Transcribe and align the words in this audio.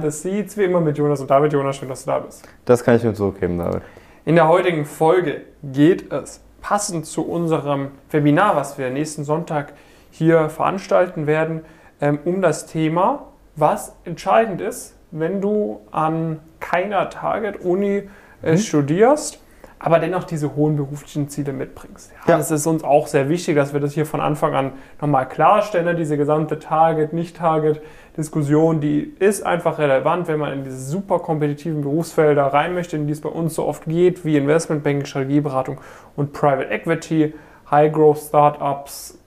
Das 0.00 0.22
Seeds 0.22 0.56
wie 0.56 0.64
immer 0.64 0.80
mit 0.80 0.98
Jonas 0.98 1.20
und 1.20 1.30
David. 1.30 1.52
Jonas, 1.52 1.76
schön, 1.76 1.88
dass 1.88 2.04
du 2.04 2.10
da 2.10 2.18
bist. 2.18 2.48
Das 2.64 2.82
kann 2.82 2.96
ich 2.96 3.04
mir 3.04 3.14
zurückgeben, 3.14 3.58
David. 3.58 3.82
In 4.24 4.36
der 4.36 4.48
heutigen 4.48 4.86
Folge 4.86 5.42
geht 5.62 6.10
es 6.12 6.40
passend 6.62 7.04
zu 7.04 7.26
unserem 7.28 7.90
Webinar, 8.10 8.56
was 8.56 8.78
wir 8.78 8.88
nächsten 8.90 9.24
Sonntag 9.24 9.74
hier 10.10 10.48
veranstalten 10.48 11.26
werden, 11.26 11.60
ähm, 12.00 12.18
um 12.24 12.40
das 12.40 12.66
Thema, 12.66 13.26
was 13.56 13.96
entscheidend 14.04 14.60
ist, 14.60 14.96
wenn 15.10 15.40
du 15.40 15.80
an 15.90 16.40
keiner 16.60 17.10
Target-Uni 17.10 18.08
äh, 18.42 18.52
mhm. 18.52 18.58
studierst 18.58 19.43
aber 19.84 19.98
dennoch 19.98 20.24
diese 20.24 20.56
hohen 20.56 20.76
beruflichen 20.76 21.28
Ziele 21.28 21.52
mitbringst. 21.52 22.10
Ja, 22.10 22.32
ja. 22.32 22.38
Das 22.38 22.50
ist 22.50 22.66
uns 22.66 22.82
auch 22.82 23.06
sehr 23.06 23.28
wichtig, 23.28 23.54
dass 23.54 23.74
wir 23.74 23.80
das 23.80 23.92
hier 23.92 24.06
von 24.06 24.22
Anfang 24.22 24.54
an 24.54 24.72
nochmal 24.98 25.28
klarstellen. 25.28 25.94
Diese 25.98 26.16
gesamte 26.16 26.58
Target, 26.58 27.12
Nicht-Target-Diskussion, 27.12 28.80
die 28.80 29.14
ist 29.18 29.44
einfach 29.44 29.78
relevant, 29.78 30.26
wenn 30.26 30.38
man 30.38 30.54
in 30.54 30.64
diese 30.64 30.78
super 30.78 31.18
kompetitiven 31.18 31.82
Berufsfelder 31.82 32.44
rein 32.44 32.72
möchte, 32.72 32.96
in 32.96 33.06
die 33.06 33.12
es 33.12 33.20
bei 33.20 33.28
uns 33.28 33.56
so 33.56 33.66
oft 33.66 33.84
geht, 33.84 34.24
wie 34.24 34.38
Investmentbanking, 34.38 35.04
Strategieberatung 35.04 35.78
und 36.16 36.32
Private 36.32 36.70
Equity, 36.70 37.34
High-Growth-Startups, 37.70 39.18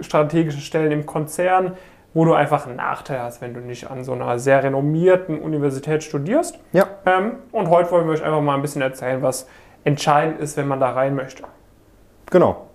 strategische 0.00 0.62
Stellen 0.62 0.92
im 0.92 1.04
Konzern, 1.04 1.72
wo 2.14 2.24
du 2.24 2.32
einfach 2.32 2.66
einen 2.66 2.76
Nachteil 2.76 3.20
hast, 3.20 3.42
wenn 3.42 3.52
du 3.52 3.60
nicht 3.60 3.90
an 3.90 4.02
so 4.02 4.14
einer 4.14 4.38
sehr 4.38 4.64
renommierten 4.64 5.38
Universität 5.38 6.02
studierst. 6.02 6.58
Ja. 6.72 6.86
Ähm, 7.04 7.32
und 7.52 7.68
heute 7.68 7.90
wollen 7.90 8.06
wir 8.06 8.14
euch 8.14 8.24
einfach 8.24 8.40
mal 8.40 8.54
ein 8.54 8.62
bisschen 8.62 8.80
erzählen, 8.80 9.20
was 9.20 9.46
entscheidend 9.86 10.40
ist, 10.40 10.56
wenn 10.56 10.66
man 10.66 10.80
da 10.80 10.90
rein 10.90 11.14
möchte. 11.14 11.44
Genau. 12.30 12.66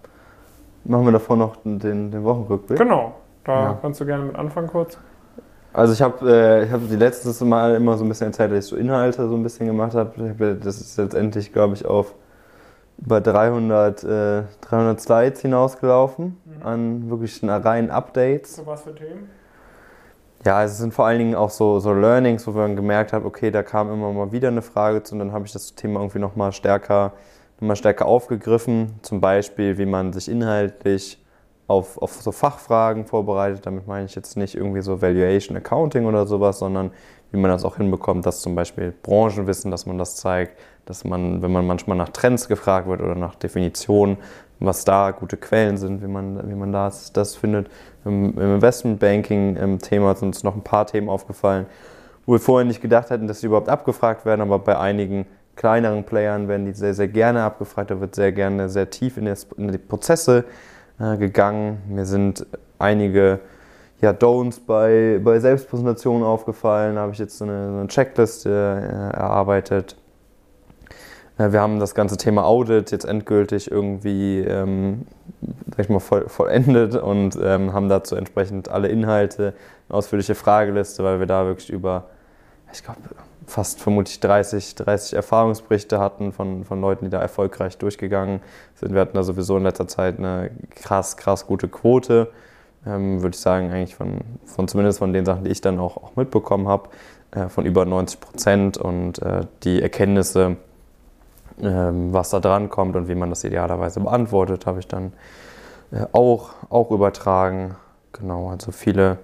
Machen 0.86 1.06
wir 1.06 1.12
davor 1.12 1.36
noch 1.36 1.58
den, 1.58 1.80
den 2.10 2.24
Wochenrückblick? 2.24 2.80
Genau. 2.80 3.16
Da 3.44 3.54
ja. 3.54 3.78
kannst 3.82 4.00
du 4.00 4.06
gerne 4.06 4.24
mit 4.24 4.36
anfangen 4.36 4.68
kurz. 4.68 4.98
Also 5.74 5.94
ich 5.94 6.02
habe 6.02 6.30
äh, 6.30 6.70
hab 6.70 6.82
die 6.90 6.96
letztes 6.96 7.42
Mal 7.42 7.76
immer 7.76 7.98
so 7.98 8.06
ein 8.06 8.10
bisschen 8.10 8.28
erzählt, 8.28 8.52
dass 8.52 8.66
ich 8.66 8.66
so 8.66 8.78
Inhalte 8.78 9.28
so 9.28 9.36
ein 9.36 9.44
bisschen 9.44 9.68
gemacht 9.68 9.94
habe. 9.94 10.58
Das 10.64 10.80
ist 10.80 10.98
letztendlich, 10.98 11.52
glaube 11.52 11.74
ich, 11.74 11.86
auf 11.86 12.16
über 12.98 13.20
300, 13.20 14.04
äh, 14.04 14.44
300 14.62 15.02
Slides 15.02 15.42
hinausgelaufen 15.42 16.38
mhm. 16.46 16.66
an 16.66 17.10
wirklich 17.10 17.42
reinen 17.44 17.90
Updates. 17.90 18.56
So 18.56 18.66
was 18.66 18.84
für 18.84 18.96
Themen? 18.96 19.30
Ja, 20.44 20.64
es 20.64 20.78
sind 20.80 20.94
vor 20.94 21.06
allen 21.06 21.20
Dingen 21.20 21.36
auch 21.36 21.52
so, 21.52 21.80
so 21.80 21.94
Learnings, 21.94 22.48
wo 22.48 22.52
man 22.52 22.76
gemerkt 22.76 23.14
hat, 23.14 23.24
okay, 23.26 23.52
da 23.52 23.62
kam 23.62 23.92
immer 23.94 24.12
mal 24.12 24.32
wieder 24.32 24.48
eine 24.48 24.64
Frage 24.64 25.04
zu 25.04 25.14
und 25.14 25.20
dann 25.20 25.32
habe 25.34 25.46
ich 25.46 25.52
das 25.52 25.76
Thema 25.76 26.00
irgendwie 26.00 26.18
nochmal 26.18 26.52
stärker, 26.52 27.14
noch 27.60 27.68
mal 27.68 27.76
stärker 27.76 28.08
aufgegriffen. 28.08 28.96
Zum 29.04 29.22
Beispiel, 29.22 29.78
wie 29.78 29.86
man 29.86 30.14
sich 30.14 30.30
inhaltlich 30.30 31.24
auf, 31.68 32.02
auf 32.02 32.14
so 32.22 32.32
Fachfragen 32.32 33.06
vorbereitet. 33.06 33.66
Damit 33.66 33.88
meine 33.88 34.06
ich 34.06 34.16
jetzt 34.16 34.36
nicht 34.36 34.56
irgendwie 34.56 34.82
so 34.82 35.02
Valuation 35.02 35.56
Accounting 35.58 36.06
oder 36.06 36.26
sowas, 36.26 36.60
sondern 36.60 36.92
wie 37.32 37.38
man 37.38 37.52
das 37.52 37.64
auch 37.64 37.78
hinbekommt, 37.78 38.26
dass 38.26 38.42
zum 38.42 38.56
Beispiel 38.56 38.94
Branchenwissen, 39.04 39.72
dass 39.72 39.86
man 39.86 39.98
das 39.98 40.18
zeigt, 40.18 40.58
dass 40.86 41.06
man, 41.06 41.42
wenn 41.42 41.52
man 41.52 41.66
manchmal 41.66 41.98
nach 41.98 42.10
Trends 42.10 42.48
gefragt 42.48 42.88
wird 42.88 43.02
oder 43.02 43.16
nach 43.16 43.36
Definitionen, 43.36 44.18
was 44.62 44.86
da 44.86 45.12
gute 45.12 45.38
Quellen 45.38 45.78
sind, 45.78 46.02
wie 46.02 46.08
man, 46.08 46.48
wie 46.50 46.56
man 46.56 46.72
das, 46.72 47.12
das 47.12 47.36
findet. 47.36 47.70
Im, 48.06 48.38
im 48.38 48.56
Investmentbanking-Thema 48.56 50.16
sind 50.16 50.30
uns 50.30 50.44
noch 50.44 50.56
ein 50.56 50.64
paar 50.64 50.88
Themen 50.88 51.10
aufgefallen, 51.10 51.66
wo 52.26 52.34
wir 52.34 52.40
vorher 52.40 52.66
nicht 52.66 52.82
gedacht 52.82 53.10
hätten, 53.10 53.28
dass 53.28 53.42
sie 53.42 53.48
überhaupt 53.48 53.70
abgefragt 53.70 54.26
werden, 54.26 54.42
aber 54.42 54.60
bei 54.60 54.78
einigen 54.78 55.26
kleineren 55.56 56.04
Playern 56.04 56.48
werden 56.48 56.66
die 56.66 56.74
sehr, 56.74 56.94
sehr 56.94 57.08
gerne 57.08 57.44
abgefragt. 57.44 57.92
Da 57.92 58.00
wird 58.00 58.16
sehr 58.16 58.32
gerne 58.32 58.70
sehr 58.70 58.90
tief 58.90 59.18
in, 59.18 59.26
das, 59.26 59.48
in 59.58 59.72
die 59.72 59.78
Prozesse 59.78 60.46
äh, 61.00 61.18
gegangen. 61.18 61.80
Mir 61.90 62.06
sind 62.06 62.46
einige 62.80 63.40
ja, 64.00 64.12
Don'ts 64.12 64.60
bei, 64.66 65.20
bei 65.24 65.40
Selbstpräsentationen 65.40 66.24
aufgefallen. 66.24 66.96
Da 66.96 67.02
habe 67.02 67.12
ich 67.12 67.20
jetzt 67.20 67.38
so 67.38 67.46
eine, 67.46 67.72
so 67.72 67.78
eine 67.80 67.88
Checkliste 67.88 68.50
äh, 68.50 69.18
erarbeitet. 69.18 69.96
Wir 71.38 71.62
haben 71.62 71.80
das 71.80 71.96
ganze 71.96 72.18
Thema 72.18 72.46
Audit 72.46 72.92
jetzt 72.92 73.06
endgültig 73.06 73.72
irgendwie, 73.72 74.42
ähm, 74.42 75.08
ich 75.78 75.90
mal, 75.90 76.00
voll, 76.00 76.28
vollendet 76.28 76.96
und 76.96 77.38
ähm, 77.42 77.74
haben 77.74 77.90
dazu 77.90 78.16
entsprechend 78.16 78.70
alle 78.70 78.90
Inhalte, 78.90 79.54
eine 79.90 79.98
ausführliche 79.98 80.36
Frageliste, 80.36 81.04
weil 81.04 81.20
wir 81.20 81.26
da 81.26 81.46
wirklich 81.46 81.70
über, 81.70 82.06
ich 82.72 82.84
glaube, 82.84 83.00
fast 83.48 83.82
vermutlich 83.82 84.20
30, 84.20 84.76
30 84.76 85.14
Erfahrungsberichte 85.14 86.00
hatten 86.00 86.32
von, 86.32 86.64
von 86.64 86.80
Leuten, 86.80 87.06
die 87.06 87.12
da 87.12 87.20
erfolgreich 87.20 87.78
durchgegangen 87.78 88.42
sind. 88.76 88.94
Wir 88.94 89.02
hatten 89.02 89.16
da 89.16 89.24
sowieso 89.24 89.58
in 89.58 89.64
letzter 89.64 89.88
Zeit 89.88 90.18
eine 90.18 90.52
krass, 90.70 91.18
krass 91.18 91.48
gute 91.48 91.68
Quote, 91.68 92.32
ähm, 92.86 93.22
würde 93.22 93.36
ich 93.36 93.42
sagen, 93.42 93.72
eigentlich 93.72 93.96
von, 93.96 94.22
von 94.46 94.68
zumindest 94.68 95.00
von 95.00 95.14
den 95.14 95.26
Sachen, 95.26 95.44
die 95.44 95.52
ich 95.52 95.62
dann 95.62 95.80
auch, 95.80 95.98
auch 95.98 96.16
mitbekommen 96.16 96.68
habe, 96.68 96.90
äh, 97.32 97.50
von 97.50 97.66
über 97.66 97.86
90 97.86 98.20
Prozent 98.20 98.78
und 98.78 99.22
äh, 99.22 99.46
die 99.64 99.82
Erkenntnisse, 99.82 100.58
was 101.62 102.30
da 102.30 102.40
dran 102.40 102.70
kommt 102.70 102.96
und 102.96 103.08
wie 103.08 103.16
man 103.16 103.30
das 103.30 103.44
idealerweise 103.44 104.00
beantwortet, 104.00 104.66
habe 104.66 104.80
ich 104.80 104.88
dann 104.88 105.14
äh, 105.92 106.06
auch, 106.14 106.52
auch 106.70 106.92
übertragen. 106.92 107.76
Genau, 108.14 108.50
also 108.50 108.72
viele, 108.72 109.18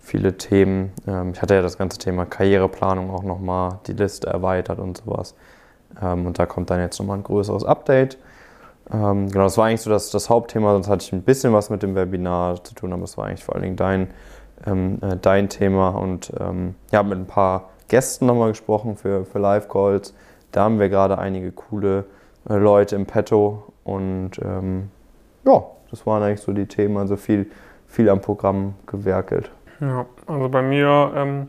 viele 0.00 0.36
Themen. 0.36 0.92
Ähm, 1.06 1.32
ich 1.32 1.42
hatte 1.42 1.54
ja 1.54 1.62
das 1.62 1.78
ganze 1.78 1.98
Thema 1.98 2.24
Karriereplanung 2.24 3.10
auch 3.10 3.22
nochmal, 3.22 3.78
die 3.86 3.92
Liste 3.92 4.28
erweitert 4.28 4.78
und 4.78 4.98
sowas. 4.98 5.34
Ähm, 6.02 6.26
und 6.26 6.38
da 6.38 6.46
kommt 6.46 6.70
dann 6.70 6.80
jetzt 6.80 6.98
nochmal 6.98 7.18
ein 7.18 7.22
größeres 7.22 7.64
Update. 7.64 8.18
genau, 8.88 9.26
das 9.32 9.58
war 9.58 9.66
eigentlich 9.66 9.80
so 9.80 9.90
das, 9.90 10.10
das 10.10 10.30
Hauptthema, 10.30 10.72
sonst 10.72 10.88
hatte 10.88 11.04
ich 11.04 11.12
ein 11.12 11.22
bisschen 11.22 11.52
was 11.52 11.70
mit 11.70 11.82
dem 11.82 11.96
Webinar 11.96 12.62
zu 12.62 12.72
tun, 12.72 12.92
aber 12.92 13.02
es 13.02 13.18
war 13.18 13.26
eigentlich 13.26 13.44
vor 13.44 13.56
allen 13.56 13.64
Dingen 13.64 13.76
dein, 13.76 14.10
äh, 14.64 15.16
dein 15.20 15.48
Thema. 15.48 15.88
Und 15.88 16.32
ja, 16.92 17.02
mit 17.02 17.18
ein 17.18 17.26
paar 17.26 17.70
Gästen 17.88 18.26
nochmal 18.26 18.50
gesprochen 18.50 18.96
für, 18.96 19.24
für 19.24 19.40
Live-Calls 19.40 20.14
da 20.56 20.64
haben 20.64 20.80
wir 20.80 20.88
gerade 20.88 21.18
einige 21.18 21.52
coole 21.52 22.06
äh, 22.48 22.54
Leute 22.54 22.96
im 22.96 23.04
Petto 23.04 23.64
und 23.84 24.30
ähm, 24.42 24.88
ja, 25.44 25.62
das 25.90 26.06
waren 26.06 26.22
eigentlich 26.22 26.40
so 26.40 26.52
die 26.52 26.66
Themen, 26.66 26.96
also 26.96 27.16
viel, 27.16 27.50
viel 27.86 28.08
am 28.08 28.22
Programm 28.22 28.74
gewerkelt. 28.86 29.50
Ja, 29.80 30.06
also 30.26 30.48
bei 30.48 30.62
mir, 30.62 31.12
ähm, 31.14 31.48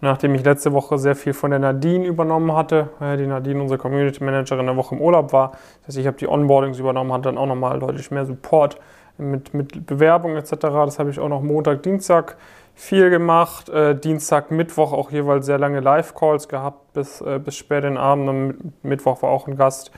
nachdem 0.00 0.34
ich 0.34 0.44
letzte 0.44 0.72
Woche 0.72 0.98
sehr 0.98 1.14
viel 1.14 1.34
von 1.34 1.52
der 1.52 1.60
Nadine 1.60 2.04
übernommen 2.04 2.52
hatte, 2.52 2.88
äh, 3.00 3.16
die 3.16 3.28
Nadine, 3.28 3.62
unsere 3.62 3.78
Community 3.78 4.24
Managerin, 4.24 4.68
eine 4.68 4.76
Woche 4.76 4.96
im 4.96 5.00
Urlaub 5.00 5.32
war, 5.32 5.52
das 5.52 5.88
heißt, 5.88 5.98
ich 5.98 6.06
habe 6.08 6.16
die 6.16 6.28
Onboardings 6.28 6.80
übernommen, 6.80 7.12
hatte 7.12 7.28
dann 7.28 7.38
auch 7.38 7.46
nochmal 7.46 7.78
deutlich 7.78 8.10
mehr 8.10 8.26
Support 8.26 8.80
mit, 9.18 9.54
mit 9.54 9.86
Bewerbung 9.86 10.36
etc. 10.36 10.50
Das 10.60 10.98
habe 10.98 11.10
ich 11.10 11.20
auch 11.20 11.28
noch 11.28 11.42
Montag, 11.42 11.82
Dienstag 11.82 12.36
viel 12.74 13.10
gemacht. 13.10 13.68
Äh, 13.68 13.96
Dienstag, 13.96 14.50
Mittwoch 14.50 14.92
auch 14.92 15.10
jeweils 15.10 15.46
sehr 15.46 15.58
lange 15.58 15.80
Live-Calls 15.80 16.48
gehabt 16.48 16.92
bis, 16.92 17.20
äh, 17.20 17.40
bis 17.44 17.56
spät 17.56 17.84
in 17.84 17.94
den 17.94 17.98
Abend. 17.98 18.28
Und 18.28 18.84
Mittwoch 18.84 19.20
war 19.22 19.30
auch 19.30 19.48
ein 19.48 19.56
Gast, 19.56 19.90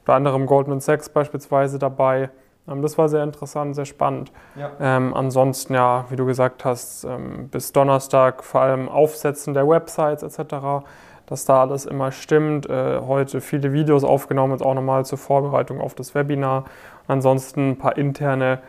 unter 0.00 0.14
anderem 0.14 0.46
Goldman 0.46 0.80
Sachs 0.80 1.08
beispielsweise 1.08 1.78
dabei. 1.78 2.30
Ähm, 2.68 2.82
das 2.82 2.96
war 2.98 3.08
sehr 3.08 3.22
interessant, 3.22 3.74
sehr 3.74 3.84
spannend. 3.84 4.32
Ja. 4.56 4.70
Ähm, 4.80 5.14
ansonsten, 5.14 5.74
ja, 5.74 6.06
wie 6.08 6.16
du 6.16 6.26
gesagt 6.26 6.64
hast, 6.64 7.04
ähm, 7.04 7.48
bis 7.48 7.72
Donnerstag 7.72 8.42
vor 8.42 8.62
allem 8.62 8.88
Aufsetzen 8.88 9.54
der 9.54 9.68
Websites 9.68 10.22
etc., 10.22 10.84
dass 11.26 11.44
da 11.44 11.60
alles 11.60 11.86
immer 11.86 12.12
stimmt. 12.12 12.68
Äh, 12.68 13.00
heute 13.00 13.40
viele 13.40 13.72
Videos 13.72 14.04
aufgenommen, 14.04 14.52
jetzt 14.52 14.64
auch 14.64 14.74
nochmal 14.74 15.04
zur 15.04 15.18
Vorbereitung 15.18 15.80
auf 15.80 15.94
das 15.94 16.14
Webinar. 16.14 16.64
Ansonsten 17.08 17.70
ein 17.70 17.78
paar 17.78 17.96
interne 17.96 18.60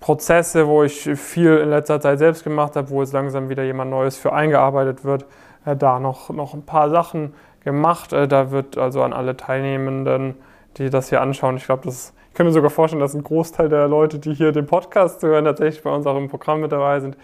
Prozesse, 0.00 0.66
wo 0.66 0.82
ich 0.82 1.10
viel 1.14 1.58
in 1.58 1.70
letzter 1.70 2.00
Zeit 2.00 2.18
selbst 2.18 2.44
gemacht 2.44 2.76
habe, 2.76 2.90
wo 2.90 3.02
jetzt 3.02 3.12
langsam 3.12 3.48
wieder 3.48 3.64
jemand 3.64 3.90
Neues 3.90 4.16
für 4.16 4.32
eingearbeitet 4.32 5.04
wird, 5.04 5.26
äh, 5.64 5.76
da 5.76 6.00
noch, 6.00 6.30
noch 6.30 6.54
ein 6.54 6.64
paar 6.64 6.90
Sachen 6.90 7.34
gemacht. 7.64 8.12
Äh, 8.12 8.26
da 8.28 8.50
wird 8.50 8.78
also 8.78 9.02
an 9.02 9.12
alle 9.12 9.36
Teilnehmenden, 9.36 10.36
die 10.78 10.90
das 10.90 11.08
hier 11.08 11.20
anschauen, 11.20 11.56
ich 11.56 11.64
glaube, 11.64 11.82
das 11.84 12.14
ich 12.30 12.34
kann 12.34 12.46
mir 12.46 12.52
sogar 12.52 12.70
vorstellen, 12.70 13.00
dass 13.00 13.12
ein 13.12 13.24
Großteil 13.24 13.68
der 13.68 13.88
Leute, 13.88 14.20
die 14.20 14.32
hier 14.32 14.52
den 14.52 14.66
Podcast 14.66 15.20
hören, 15.22 15.44
tatsächlich 15.44 15.82
bei 15.82 15.90
uns 15.90 16.06
auch 16.06 16.16
im 16.16 16.28
Programm 16.28 16.60
mit 16.60 16.70
dabei 16.70 17.00
sind. 17.00 17.16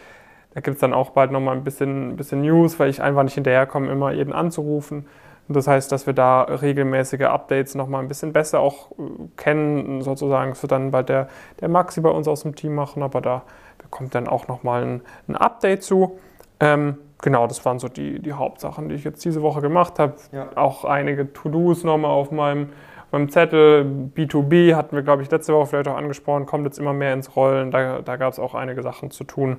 Da 0.52 0.60
gibt 0.60 0.74
es 0.74 0.80
dann 0.80 0.92
auch 0.92 1.10
bald 1.10 1.30
nochmal 1.30 1.56
ein 1.56 1.62
bisschen, 1.62 2.16
bisschen 2.16 2.42
News, 2.42 2.80
weil 2.80 2.90
ich 2.90 3.00
einfach 3.00 3.22
nicht 3.22 3.34
hinterherkomme, 3.34 3.90
immer 3.90 4.10
jeden 4.10 4.32
anzurufen. 4.32 5.06
Und 5.48 5.56
das 5.56 5.66
heißt, 5.66 5.92
dass 5.92 6.06
wir 6.06 6.12
da 6.12 6.42
regelmäßige 6.42 7.22
Updates 7.22 7.74
nochmal 7.74 8.02
ein 8.02 8.08
bisschen 8.08 8.32
besser 8.32 8.60
auch 8.60 8.90
äh, 8.92 8.94
kennen, 9.36 10.02
sozusagen. 10.02 10.50
Das 10.50 10.62
wird 10.62 10.72
dann 10.72 10.90
bald 10.90 11.08
der, 11.08 11.28
der 11.60 11.68
Maxi 11.68 12.00
bei 12.00 12.10
uns 12.10 12.26
aus 12.26 12.42
dem 12.42 12.54
Team 12.54 12.74
machen, 12.74 13.02
aber 13.02 13.20
da 13.20 13.42
bekommt 13.78 14.14
dann 14.14 14.26
auch 14.26 14.48
nochmal 14.48 14.82
ein, 14.82 15.00
ein 15.28 15.36
Update 15.36 15.82
zu. 15.82 16.18
Ähm, 16.58 16.98
genau, 17.22 17.46
das 17.46 17.64
waren 17.64 17.78
so 17.78 17.88
die, 17.88 18.20
die 18.20 18.32
Hauptsachen, 18.32 18.88
die 18.88 18.94
ich 18.96 19.04
jetzt 19.04 19.24
diese 19.24 19.42
Woche 19.42 19.60
gemacht 19.60 19.98
habe. 19.98 20.14
Ja. 20.32 20.48
Auch 20.56 20.84
einige 20.84 21.32
To-Dos 21.32 21.84
nochmal 21.84 22.10
auf 22.10 22.30
meinem 22.30 22.70
beim 23.10 23.28
Zettel 23.28 24.10
B2B 24.14 24.74
hatten 24.74 24.96
wir, 24.96 25.02
glaube 25.02 25.22
ich, 25.22 25.30
letzte 25.30 25.54
Woche 25.54 25.66
vielleicht 25.66 25.88
auch 25.88 25.96
angesprochen, 25.96 26.46
kommt 26.46 26.64
jetzt 26.66 26.78
immer 26.78 26.92
mehr 26.92 27.12
ins 27.12 27.36
Rollen. 27.36 27.70
Da, 27.70 28.00
da 28.02 28.16
gab 28.16 28.32
es 28.32 28.38
auch 28.38 28.54
einige 28.54 28.82
Sachen 28.82 29.10
zu 29.10 29.24
tun. 29.24 29.58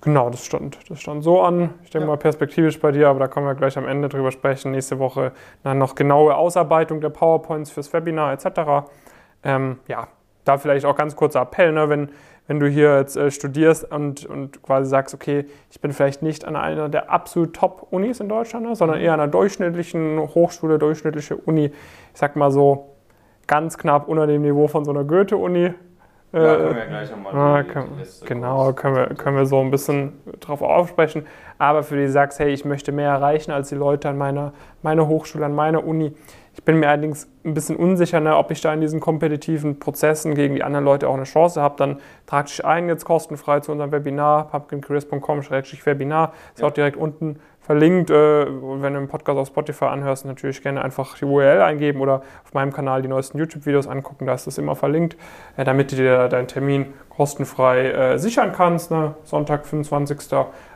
Genau, 0.00 0.28
das 0.30 0.44
stand, 0.44 0.78
das 0.88 1.00
stand 1.00 1.24
so 1.24 1.40
an. 1.40 1.70
Ich 1.82 1.90
denke 1.90 2.06
ja. 2.06 2.12
mal 2.12 2.18
perspektivisch 2.18 2.78
bei 2.80 2.92
dir, 2.92 3.08
aber 3.08 3.20
da 3.20 3.28
können 3.28 3.46
wir 3.46 3.54
gleich 3.54 3.78
am 3.78 3.88
Ende 3.88 4.08
drüber 4.08 4.30
sprechen. 4.30 4.72
Nächste 4.72 4.98
Woche 4.98 5.32
dann 5.62 5.78
noch 5.78 5.94
genaue 5.94 6.36
Ausarbeitung 6.36 7.00
der 7.00 7.10
PowerPoints 7.10 7.70
fürs 7.70 7.92
Webinar 7.92 8.32
etc. 8.32 8.86
Ähm, 9.42 9.78
ja, 9.88 10.08
da 10.44 10.58
vielleicht 10.58 10.86
auch 10.86 10.96
ganz 10.96 11.16
kurzer 11.16 11.42
Appell, 11.42 11.72
ne? 11.72 11.88
wenn, 11.88 12.10
wenn 12.46 12.60
du 12.60 12.68
hier 12.68 12.98
jetzt 12.98 13.16
äh, 13.16 13.30
studierst 13.30 13.90
und, 13.90 14.26
und 14.26 14.62
quasi 14.62 14.88
sagst, 14.88 15.14
okay, 15.14 15.46
ich 15.70 15.80
bin 15.80 15.92
vielleicht 15.92 16.22
nicht 16.22 16.44
an 16.44 16.56
einer 16.56 16.88
der 16.88 17.10
absolut 17.10 17.54
Top-Unis 17.54 18.20
in 18.20 18.28
Deutschland, 18.28 18.66
ne, 18.66 18.76
sondern 18.76 19.00
eher 19.00 19.14
an 19.14 19.20
einer 19.20 19.30
durchschnittlichen 19.30 20.18
Hochschule, 20.18 20.78
durchschnittliche 20.78 21.36
Uni, 21.36 21.66
ich 21.66 21.72
sag 22.18 22.36
mal 22.36 22.50
so 22.50 22.90
ganz 23.46 23.78
knapp 23.78 24.08
unter 24.08 24.26
dem 24.26 24.42
Niveau 24.42 24.68
von 24.68 24.84
so 24.84 24.90
einer 24.90 25.04
Goethe-Uni. 25.04 25.72
Ja, 26.32 26.54
Äh, 26.54 26.56
können 26.56 26.74
wir 26.74 26.78
ja 26.78 26.84
gleich 26.86 27.10
nochmal 27.10 27.64
die 27.64 28.00
Liste 28.00 28.26
genau, 28.26 28.72
können 28.72 28.96
wir, 28.96 29.06
können 29.14 29.36
wir 29.36 29.46
so 29.46 29.60
ein 29.60 29.70
bisschen 29.70 30.14
drauf 30.40 30.62
aufsprechen. 30.62 31.26
Aber 31.58 31.82
für 31.84 31.96
die 31.96 32.08
sagst, 32.08 32.40
hey, 32.40 32.52
ich 32.52 32.64
möchte 32.64 32.90
mehr 32.90 33.10
erreichen 33.10 33.52
als 33.52 33.68
die 33.68 33.76
Leute 33.76 34.08
an 34.08 34.18
meiner, 34.18 34.52
meiner 34.82 35.06
Hochschule, 35.06 35.44
an 35.46 35.54
meiner 35.54 35.86
Uni. 35.86 36.14
Ich 36.56 36.62
bin 36.62 36.78
mir 36.78 36.88
allerdings 36.88 37.28
ein 37.44 37.52
bisschen 37.52 37.74
unsicher, 37.76 38.20
ne, 38.20 38.36
ob 38.36 38.50
ich 38.52 38.60
da 38.60 38.72
in 38.72 38.80
diesen 38.80 39.00
kompetitiven 39.00 39.78
Prozessen 39.80 40.34
gegen 40.34 40.54
die 40.54 40.62
anderen 40.62 40.84
Leute 40.84 41.08
auch 41.08 41.14
eine 41.14 41.24
Chance 41.24 41.60
habe. 41.60 41.74
Dann 41.76 41.98
trag 42.26 42.46
dich 42.46 42.64
ein 42.64 42.88
jetzt 42.88 43.04
kostenfrei 43.04 43.60
zu 43.60 43.72
unserem 43.72 43.90
Webinar, 43.92 44.48
pumpkincareers.com-webinar. 44.50 46.32
Ist 46.54 46.60
Ja. 46.60 46.66
auch 46.68 46.70
direkt 46.70 46.96
unten 46.96 47.40
verlinkt. 47.60 48.10
Äh, 48.10 48.14
wenn 48.46 48.92
du 48.92 48.98
einen 49.00 49.08
Podcast 49.08 49.38
auf 49.38 49.48
Spotify 49.48 49.86
anhörst, 49.86 50.26
natürlich 50.26 50.62
gerne 50.62 50.82
einfach 50.82 51.16
die 51.18 51.24
URL 51.24 51.60
eingeben 51.62 52.00
oder 52.00 52.22
auf 52.44 52.54
meinem 52.54 52.72
Kanal 52.72 53.02
die 53.02 53.08
neuesten 53.08 53.38
YouTube-Videos 53.38 53.86
angucken. 53.88 54.26
Da 54.26 54.34
ist 54.34 54.46
das 54.46 54.56
immer 54.58 54.76
verlinkt, 54.76 55.16
äh, 55.56 55.64
damit 55.64 55.90
du 55.92 55.96
dir 55.96 56.28
deinen 56.28 56.46
Termin 56.46 56.86
kostenfrei 57.08 57.90
äh, 57.90 58.18
sichern 58.18 58.52
kannst. 58.52 58.90
Ne? 58.90 59.14
Sonntag, 59.24 59.66
25. 59.66 60.18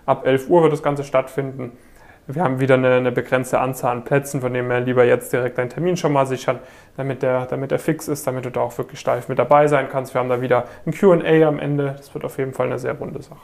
ab 0.07 0.27
11 0.27 0.49
Uhr 0.49 0.63
wird 0.63 0.73
das 0.73 0.83
Ganze 0.83 1.05
stattfinden. 1.05 1.73
Wir 2.31 2.43
haben 2.43 2.61
wieder 2.61 2.75
eine, 2.75 2.91
eine 2.91 3.11
begrenzte 3.11 3.59
Anzahl 3.59 3.97
an 3.97 4.05
Plätzen, 4.05 4.43
von 4.43 4.53
dem 4.53 4.71
her 4.71 4.81
lieber 4.81 5.03
jetzt 5.03 5.33
direkt 5.33 5.57
deinen 5.57 5.71
Termin 5.71 5.97
schon 5.97 6.13
mal 6.13 6.27
sichern, 6.27 6.59
damit 6.99 7.23
der, 7.23 7.47
damit 7.47 7.71
der 7.71 7.79
fix 7.79 8.07
ist, 8.07 8.27
damit 8.27 8.45
du 8.45 8.51
da 8.51 8.61
auch 8.61 8.77
wirklich 8.77 9.01
steif 9.01 9.31
mit 9.31 9.39
dabei 9.39 9.67
sein 9.67 9.89
kannst. 9.91 10.13
Wir 10.13 10.19
haben 10.19 10.29
da 10.29 10.43
wieder 10.43 10.65
ein 10.85 10.93
QA 10.93 11.49
am 11.49 11.59
Ende. 11.59 11.95
Das 11.97 12.13
wird 12.13 12.27
auf 12.27 12.37
jeden 12.37 12.53
Fall 12.53 12.67
eine 12.67 12.79
sehr 12.79 12.93
runde 12.93 13.23
Sache. 13.23 13.41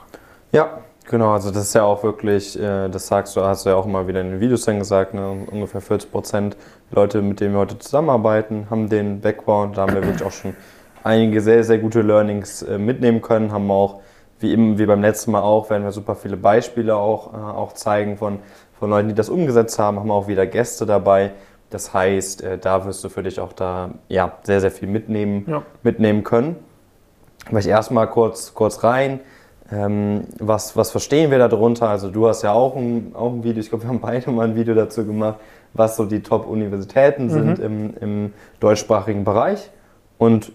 Ja, 0.51 0.81
genau. 1.09 1.31
Also 1.33 1.49
das 1.49 1.63
ist 1.63 1.73
ja 1.73 1.81
auch 1.81 2.03
wirklich, 2.03 2.59
äh, 2.59 2.87
das 2.89 3.07
sagst 3.07 3.35
du, 3.35 3.41
hast 3.41 3.65
du 3.65 3.71
ja 3.71 3.75
auch 3.75 3.87
immer 3.87 4.07
wieder 4.07 4.21
in 4.21 4.29
den 4.29 4.39
Videos 4.39 4.65
dann 4.65 4.77
gesagt, 4.77 5.15
ne, 5.15 5.45
ungefähr 5.49 5.81
40 5.81 6.11
Prozent 6.11 6.57
Leute, 6.91 7.23
mit 7.23 7.39
denen 7.39 7.55
wir 7.55 7.61
heute 7.61 7.79
zusammenarbeiten, 7.79 8.67
haben 8.69 8.87
den 8.87 9.19
Background. 9.19 9.77
Da 9.77 9.81
haben 9.81 9.95
wir 9.95 10.03
wirklich 10.03 10.23
auch 10.23 10.31
schon 10.31 10.55
einige 11.03 11.41
sehr, 11.41 11.63
sehr 11.63 11.79
gute 11.79 12.03
Learnings 12.03 12.61
äh, 12.61 12.77
mitnehmen 12.77 13.23
können. 13.23 13.51
Haben 13.51 13.71
auch, 13.71 14.01
wie, 14.39 14.51
eben, 14.51 14.77
wie 14.77 14.85
beim 14.85 15.01
letzten 15.01 15.31
Mal 15.31 15.41
auch, 15.41 15.71
werden 15.71 15.83
wir 15.83 15.91
super 15.91 16.15
viele 16.15 16.37
Beispiele 16.37 16.95
auch, 16.95 17.33
äh, 17.33 17.37
auch 17.37 17.73
zeigen 17.73 18.17
von, 18.17 18.39
von 18.79 18.89
Leuten, 18.89 19.09
die 19.09 19.15
das 19.15 19.29
umgesetzt 19.29 19.79
haben. 19.79 19.99
Haben 19.99 20.11
auch 20.11 20.27
wieder 20.27 20.45
Gäste 20.45 20.85
dabei. 20.85 21.31
Das 21.69 21.93
heißt, 21.93 22.43
äh, 22.43 22.57
da 22.57 22.85
wirst 22.85 23.03
du 23.03 23.09
für 23.09 23.23
dich 23.23 23.39
auch 23.39 23.53
da 23.53 23.91
ja, 24.07 24.33
sehr, 24.43 24.61
sehr 24.61 24.71
viel 24.71 24.87
mitnehmen, 24.87 25.45
Ja. 25.47 25.63
mitnehmen 25.83 26.23
können. 26.23 26.55
Vielleicht 27.47 27.67
erstmal 27.67 28.07
kurz, 28.09 28.53
kurz 28.53 28.83
rein. 28.83 29.19
Ähm, 29.71 30.25
was, 30.39 30.77
was 30.77 30.91
verstehen 30.91 31.31
wir 31.31 31.39
darunter? 31.39 31.89
Also 31.89 32.09
du 32.09 32.27
hast 32.27 32.43
ja 32.43 32.51
auch 32.53 32.75
ein, 32.75 33.13
auch 33.15 33.31
ein 33.33 33.43
Video, 33.43 33.59
ich 33.61 33.69
glaube, 33.69 33.83
wir 33.83 33.89
haben 33.89 33.99
beide 33.99 34.29
mal 34.31 34.47
ein 34.47 34.55
Video 34.55 34.75
dazu 34.75 35.05
gemacht, 35.05 35.39
was 35.73 35.95
so 35.97 36.05
die 36.05 36.21
Top-Universitäten 36.21 37.29
sind 37.29 37.59
im, 37.59 37.93
im 37.99 38.33
deutschsprachigen 38.59 39.23
Bereich. 39.23 39.69
Und 40.17 40.51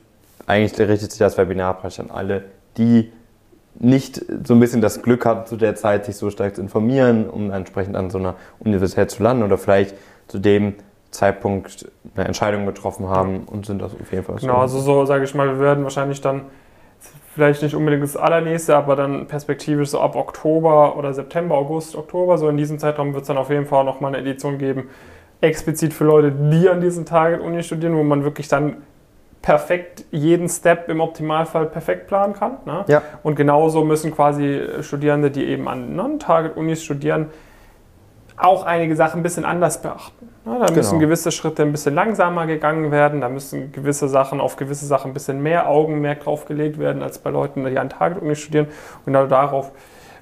eigentlich 0.46 0.78
richtet 0.88 1.10
sich 1.10 1.18
das 1.18 1.36
Webinar 1.36 1.74
praktisch 1.74 2.00
an 2.00 2.10
alle, 2.10 2.44
die 2.76 3.12
nicht 3.78 4.24
so 4.44 4.54
ein 4.54 4.60
bisschen 4.60 4.80
das 4.80 5.02
Glück 5.02 5.24
hatten, 5.24 5.46
zu 5.46 5.56
der 5.56 5.74
Zeit 5.74 6.04
sich 6.04 6.16
so 6.16 6.30
stark 6.30 6.56
zu 6.56 6.62
informieren, 6.62 7.28
um 7.28 7.50
entsprechend 7.50 7.96
an 7.96 8.10
so 8.10 8.18
einer 8.18 8.34
Universität 8.58 9.10
zu 9.10 9.22
landen 9.22 9.42
oder 9.42 9.58
vielleicht 9.58 9.94
zu 10.28 10.38
dem 10.38 10.74
Zeitpunkt 11.10 11.90
eine 12.14 12.26
Entscheidung 12.26 12.66
getroffen 12.66 13.08
haben 13.08 13.44
und 13.44 13.66
sind 13.66 13.80
das 13.82 13.92
auf 13.94 14.12
jeden 14.12 14.24
Fall 14.24 14.36
Genau, 14.36 14.58
also 14.58 14.78
so 14.80 15.04
sage 15.04 15.24
ich 15.24 15.34
mal, 15.34 15.48
wir 15.48 15.60
werden 15.60 15.84
wahrscheinlich 15.84 16.20
dann 16.20 16.42
vielleicht 17.34 17.62
nicht 17.62 17.74
unbedingt 17.74 18.02
das 18.02 18.16
allernächste, 18.16 18.76
aber 18.76 18.96
dann 18.96 19.26
perspektivisch 19.26 19.90
so 19.90 20.00
ab 20.00 20.16
Oktober 20.16 20.96
oder 20.96 21.14
September, 21.14 21.54
August, 21.56 21.96
Oktober, 21.96 22.38
so 22.38 22.48
in 22.48 22.56
diesem 22.56 22.78
Zeitraum 22.78 23.14
wird 23.14 23.22
es 23.22 23.28
dann 23.28 23.38
auf 23.38 23.50
jeden 23.50 23.66
Fall 23.66 23.84
nochmal 23.84 24.14
eine 24.14 24.22
Edition 24.22 24.58
geben, 24.58 24.88
explizit 25.40 25.94
für 25.94 26.04
Leute, 26.04 26.32
die 26.32 26.68
an 26.68 26.80
diesen 26.80 27.06
Target-Uni 27.06 27.62
studieren, 27.62 27.96
wo 27.96 28.02
man 28.02 28.24
wirklich 28.24 28.48
dann 28.48 28.78
perfekt 29.42 30.04
jeden 30.10 30.48
Step 30.48 30.88
im 30.88 31.00
Optimalfall 31.00 31.66
perfekt 31.66 32.06
planen 32.08 32.34
kann. 32.34 32.58
Ne? 32.66 32.84
Ja. 32.88 33.02
Und 33.22 33.36
genauso 33.36 33.84
müssen 33.84 34.14
quasi 34.14 34.62
Studierende, 34.82 35.30
die 35.30 35.46
eben 35.46 35.66
an 35.68 35.96
Non-Target-Unis 35.96 36.82
studieren, 36.84 37.30
auch 38.36 38.64
einige 38.64 38.96
Sachen 38.96 39.20
ein 39.20 39.22
bisschen 39.22 39.44
anders 39.44 39.82
beachten. 39.82 40.28
Ne? 40.44 40.58
Da 40.58 40.72
müssen 40.72 40.98
Genau. 40.98 41.06
gewisse 41.06 41.30
Schritte 41.30 41.62
ein 41.62 41.72
bisschen 41.72 41.94
langsamer 41.94 42.46
gegangen 42.46 42.90
werden, 42.90 43.20
da 43.20 43.28
müssen 43.28 43.72
gewisse 43.72 44.08
Sachen 44.08 44.40
auf 44.40 44.56
gewisse 44.56 44.86
Sachen 44.86 45.10
ein 45.10 45.14
bisschen 45.14 45.42
mehr 45.42 45.68
Augenmerk 45.68 46.24
drauf 46.24 46.46
gelegt 46.46 46.78
werden, 46.78 47.02
als 47.02 47.18
bei 47.18 47.30
Leuten, 47.30 47.64
die 47.64 47.78
an 47.78 47.90
Target-Uni 47.90 48.36
studieren. 48.36 48.66
Und 48.66 49.06
genau 49.06 49.26
darauf 49.26 49.72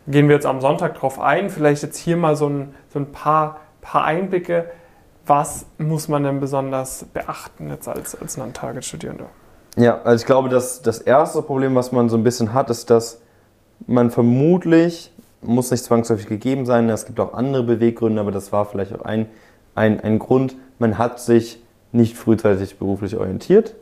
gehen 0.06 0.28
wir 0.28 0.34
jetzt 0.34 0.46
am 0.46 0.60
Sonntag 0.60 0.94
drauf 0.94 1.20
ein. 1.20 1.50
Vielleicht 1.50 1.82
jetzt 1.82 1.98
hier 1.98 2.16
mal 2.16 2.34
so 2.36 2.48
ein, 2.48 2.74
so 2.88 2.98
ein 2.98 3.12
paar, 3.12 3.60
paar 3.80 4.04
Einblicke. 4.04 4.66
Was 5.28 5.66
muss 5.76 6.08
man 6.08 6.24
denn 6.24 6.40
besonders 6.40 7.04
beachten 7.12 7.68
jetzt 7.68 7.86
als, 7.86 8.18
als 8.18 8.38
Non-Target-Studierender? 8.38 9.26
Ja, 9.76 10.00
also 10.02 10.22
ich 10.22 10.26
glaube, 10.26 10.48
dass 10.48 10.80
das 10.80 11.00
erste 11.00 11.42
Problem, 11.42 11.74
was 11.74 11.92
man 11.92 12.08
so 12.08 12.16
ein 12.16 12.24
bisschen 12.24 12.54
hat, 12.54 12.70
ist, 12.70 12.88
dass 12.88 13.20
man 13.86 14.10
vermutlich, 14.10 15.12
muss 15.42 15.70
nicht 15.70 15.84
zwangsläufig 15.84 16.28
gegeben 16.28 16.64
sein, 16.64 16.88
es 16.88 17.04
gibt 17.04 17.20
auch 17.20 17.34
andere 17.34 17.62
Beweggründe, 17.62 18.22
aber 18.22 18.32
das 18.32 18.52
war 18.52 18.64
vielleicht 18.64 18.94
auch 18.94 19.02
ein, 19.02 19.26
ein, 19.74 20.00
ein 20.00 20.18
Grund, 20.18 20.56
man 20.78 20.96
hat 20.96 21.20
sich 21.20 21.62
nicht 21.92 22.16
frühzeitig 22.16 22.78
beruflich 22.78 23.14
orientiert 23.14 23.74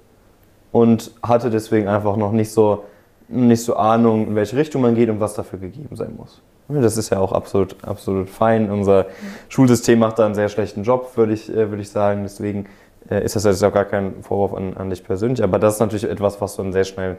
und 0.72 1.12
hatte 1.22 1.50
deswegen 1.50 1.87
einfach 1.87 2.16
noch 2.16 2.32
nicht 2.32 2.50
so, 2.50 2.84
nicht 3.28 3.62
so 3.62 3.76
Ahnung, 3.76 4.26
in 4.26 4.34
welche 4.34 4.56
Richtung 4.56 4.82
man 4.82 4.96
geht 4.96 5.08
und 5.10 5.20
was 5.20 5.34
dafür 5.34 5.60
gegeben 5.60 5.94
sein 5.94 6.16
muss. 6.16 6.42
Das 6.68 6.96
ist 6.96 7.10
ja 7.10 7.18
auch 7.18 7.32
absolut, 7.32 7.76
absolut 7.84 8.28
fein. 8.28 8.70
Unser 8.70 9.06
Schulsystem 9.48 9.98
macht 9.98 10.18
da 10.18 10.26
einen 10.26 10.34
sehr 10.34 10.48
schlechten 10.48 10.82
Job, 10.82 11.16
würde 11.16 11.32
ich, 11.32 11.48
äh, 11.48 11.70
würde 11.70 11.82
ich 11.82 11.90
sagen. 11.90 12.22
Deswegen 12.24 12.66
äh, 13.08 13.24
ist 13.24 13.36
das 13.36 13.44
jetzt 13.44 13.62
auch 13.62 13.72
gar 13.72 13.84
kein 13.84 14.22
Vorwurf 14.22 14.54
an, 14.54 14.76
an 14.76 14.90
dich 14.90 15.04
persönlich. 15.04 15.42
Aber 15.42 15.58
das 15.58 15.74
ist 15.74 15.80
natürlich 15.80 16.04
etwas, 16.04 16.40
was 16.40 16.56
du 16.56 16.62
dann 16.62 16.72
sehr 16.72 16.84
schnell 16.84 17.18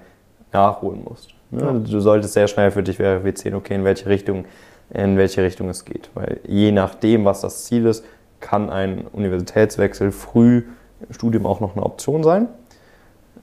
nachholen 0.52 1.04
musst. 1.04 1.34
Ne? 1.52 1.62
Ja. 1.62 1.72
Du 1.72 2.00
solltest 2.00 2.34
sehr 2.34 2.48
schnell 2.48 2.72
für 2.72 2.84
dich 2.84 2.98
verifizieren, 2.98 3.56
okay, 3.58 3.76
in 3.76 3.84
welche 3.84 4.08
Richtung, 4.08 4.46
in 4.94 5.18
welche 5.18 5.44
Richtung 5.44 5.70
es 5.70 5.86
geht. 5.86 6.10
Weil 6.14 6.40
je 6.46 6.72
nachdem, 6.72 7.26
was 7.26 7.42
das 7.42 7.66
Ziel 7.66 7.86
ist, 7.86 8.04
kann 8.40 8.70
ein 8.70 9.08
Universitätswechsel 9.08 10.12
früh 10.12 10.64
im 11.08 11.14
Studium 11.14 11.46
auch 11.46 11.60
noch 11.60 11.76
eine 11.76 11.86
Option 11.86 12.24
sein. 12.24 12.48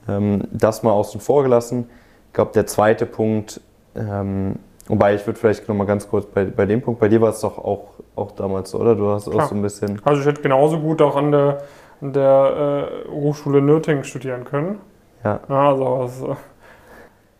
Ähm, 0.07 0.43
das 0.51 0.83
mal 0.83 0.91
außen 0.91 1.19
vor 1.21 1.43
gelassen. 1.43 1.89
Ich 2.27 2.33
glaube, 2.33 2.51
der 2.53 2.67
zweite 2.67 3.05
Punkt, 3.05 3.61
ähm, 3.95 4.59
wobei 4.87 5.15
ich 5.15 5.25
würde 5.25 5.39
vielleicht 5.39 5.67
noch 5.67 5.75
mal 5.75 5.85
ganz 5.85 6.09
kurz 6.09 6.25
bei, 6.25 6.45
bei 6.45 6.65
dem 6.65 6.81
Punkt, 6.81 6.99
bei 6.99 7.07
dir 7.07 7.21
war 7.21 7.29
es 7.29 7.41
doch 7.41 7.57
auch, 7.57 7.93
auch 8.15 8.31
damals 8.31 8.71
so, 8.71 8.79
oder? 8.79 8.95
Du 8.95 9.09
hast 9.09 9.27
auch 9.27 9.33
Klar. 9.33 9.47
so 9.47 9.55
ein 9.55 9.61
bisschen. 9.61 10.01
Also 10.03 10.21
ich 10.21 10.27
hätte 10.27 10.41
genauso 10.41 10.79
gut 10.79 11.01
auch 11.01 11.15
an 11.15 11.31
der, 11.31 11.61
an 12.01 12.13
der 12.13 12.91
äh, 13.05 13.09
Hochschule 13.09 13.61
Nürtingen 13.61 14.03
studieren 14.03 14.43
können. 14.43 14.79
Ja. 15.23 15.39
Ja, 15.49 15.69
also 15.69 15.97
das, 16.03 16.21
äh, 16.21 16.35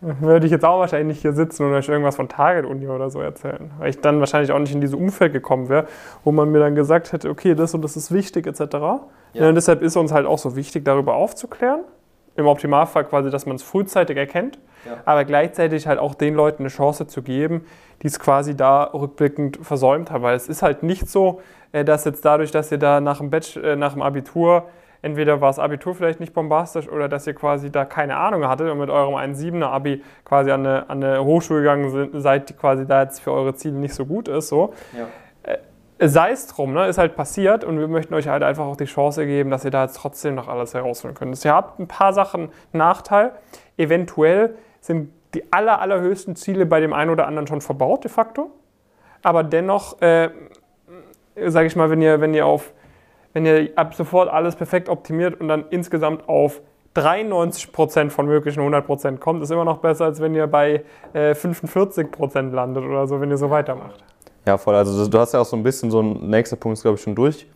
würde 0.01 0.45
ich 0.45 0.51
jetzt 0.51 0.65
auch 0.65 0.79
wahrscheinlich 0.79 1.15
nicht 1.15 1.21
hier 1.21 1.33
sitzen 1.33 1.65
und 1.65 1.73
euch 1.73 1.87
irgendwas 1.87 2.15
von 2.15 2.27
Target-Uni 2.27 2.87
oder 2.87 3.09
so 3.09 3.21
erzählen. 3.21 3.71
Weil 3.79 3.89
ich 3.89 4.01
dann 4.01 4.19
wahrscheinlich 4.19 4.51
auch 4.51 4.59
nicht 4.59 4.73
in 4.73 4.81
dieses 4.81 4.95
Umfeld 4.95 5.33
gekommen 5.33 5.69
wäre, 5.69 5.87
wo 6.23 6.31
man 6.31 6.51
mir 6.51 6.59
dann 6.59 6.75
gesagt 6.75 7.11
hätte, 7.11 7.29
okay, 7.29 7.55
das 7.55 7.73
und 7.73 7.81
das 7.81 7.95
ist 7.95 8.11
wichtig 8.11 8.45
etc. 8.45 8.59
Ja. 9.33 9.49
und 9.49 9.55
deshalb 9.55 9.81
ist 9.81 9.97
uns 9.97 10.11
halt 10.11 10.25
auch 10.25 10.37
so 10.37 10.55
wichtig, 10.55 10.85
darüber 10.85 11.15
aufzuklären. 11.15 11.81
Im 12.37 12.47
Optimalfall 12.47 13.05
quasi, 13.05 13.29
dass 13.29 13.45
man 13.45 13.55
es 13.55 13.63
frühzeitig 13.63 14.17
erkennt, 14.17 14.59
Ja. 14.85 14.97
aber 15.05 15.23
gleichzeitig 15.25 15.87
halt 15.87 15.99
auch 15.99 16.15
den 16.15 16.35
Leuten 16.35 16.63
eine 16.63 16.69
Chance 16.69 17.07
zu 17.07 17.21
geben, 17.21 17.65
die 18.01 18.07
es 18.07 18.19
quasi 18.19 18.55
da 18.57 18.83
rückblickend 18.83 19.59
versäumt 19.61 20.11
haben. 20.11 20.23
Weil 20.23 20.35
es 20.35 20.47
ist 20.49 20.61
halt 20.61 20.83
nicht 20.83 21.07
so, 21.09 21.41
äh, 21.71 21.83
dass 21.85 22.03
jetzt 22.05 22.25
dadurch, 22.25 22.51
dass 22.51 22.71
ihr 22.71 22.77
da 22.77 22.99
nach 22.99 23.19
dem, 23.19 23.29
Batch, 23.29 23.57
äh, 23.57 23.75
nach 23.75 23.93
dem 23.93 24.01
Abitur, 24.01 24.65
entweder 25.01 25.39
war 25.39 25.49
das 25.49 25.59
Abitur 25.59 25.93
vielleicht 25.95 26.19
nicht 26.19 26.33
bombastisch 26.33 26.89
oder 26.89 27.07
dass 27.07 27.25
ihr 27.27 27.33
quasi 27.35 27.71
da 27.71 27.85
keine 27.85 28.17
Ahnung 28.17 28.47
hattet 28.47 28.69
und 28.71 28.79
mit 28.79 28.89
eurem 28.89 29.15
1,7er 29.15 29.65
Abi 29.67 30.03
quasi 30.25 30.51
an 30.51 30.65
eine, 30.65 30.89
an 30.89 31.03
eine 31.03 31.23
Hochschule 31.23 31.59
gegangen 31.61 32.19
seid, 32.21 32.49
die 32.49 32.53
quasi 32.53 32.85
da 32.87 33.03
jetzt 33.03 33.19
für 33.21 33.31
eure 33.31 33.53
Ziele 33.55 33.75
nicht 33.75 33.93
so 33.93 34.05
gut 34.05 34.27
ist. 34.27 34.47
So. 34.49 34.73
Sei 35.97 36.31
es 36.31 36.47
drum, 36.47 36.73
ne? 36.73 36.87
ist 36.87 36.97
halt 36.97 37.15
passiert 37.15 37.63
und 37.63 37.79
wir 37.79 37.87
möchten 37.87 38.13
euch 38.15 38.27
halt 38.27 38.43
einfach 38.43 38.65
auch 38.65 38.75
die 38.75 38.85
Chance 38.85 39.25
geben, 39.25 39.49
dass 39.49 39.63
ihr 39.63 39.71
da 39.71 39.83
jetzt 39.83 39.95
trotzdem 39.95 40.35
noch 40.35 40.49
alles 40.49 40.73
herausholen 40.73 41.15
könnt. 41.15 41.43
Ihr 41.45 41.53
habt 41.53 41.79
ein 41.79 41.87
paar 41.87 42.11
Sachen 42.11 42.49
Nachteil. 42.73 43.31
Eventuell 43.77 44.55
sind 44.81 45.11
die 45.33 45.53
aller, 45.53 45.79
allerhöchsten 45.79 46.35
Ziele 46.35 46.65
bei 46.65 46.81
dem 46.81 46.91
einen 46.91 47.11
oder 47.11 47.27
anderen 47.27 47.47
schon 47.47 47.61
verbaut, 47.61 48.03
de 48.03 48.11
facto. 48.11 48.51
Aber 49.23 49.43
dennoch, 49.43 50.01
äh, 50.01 50.29
sage 51.47 51.67
ich 51.67 51.75
mal, 51.77 51.89
wenn 51.89 52.01
ihr, 52.01 52.19
wenn 52.19 52.33
ihr 52.33 52.45
auf, 52.45 52.73
wenn 53.31 53.45
ihr 53.45 53.69
ab 53.75 53.95
sofort 53.95 54.29
alles 54.29 54.57
perfekt 54.57 54.89
optimiert 54.89 55.39
und 55.39 55.47
dann 55.47 55.65
insgesamt 55.69 56.27
auf 56.27 56.61
93% 56.95 58.09
von 58.09 58.25
möglichen 58.25 58.61
100% 58.61 59.17
kommt, 59.17 59.43
ist 59.43 59.51
immer 59.51 59.65
noch 59.65 59.79
besser, 59.79 60.05
als 60.05 60.21
wenn 60.21 60.35
ihr 60.35 60.47
bei 60.47 60.83
äh, 61.13 61.31
45% 61.31 62.51
landet 62.51 62.83
oder 62.83 63.07
so, 63.07 63.19
wenn 63.19 63.29
ihr 63.29 63.37
so 63.37 63.49
weitermacht. 63.49 64.03
Ja, 64.45 64.57
voll. 64.57 64.75
Also 64.75 65.07
du 65.07 65.19
hast 65.19 65.33
ja 65.33 65.41
auch 65.41 65.45
so 65.45 65.55
ein 65.55 65.63
bisschen 65.63 65.89
so 65.91 66.01
ein 66.01 66.29
nächster 66.29 66.55
Punkt, 66.55 66.81
glaube 66.81 66.97
ich, 66.97 67.03
schon 67.03 67.15
durch, 67.15 67.47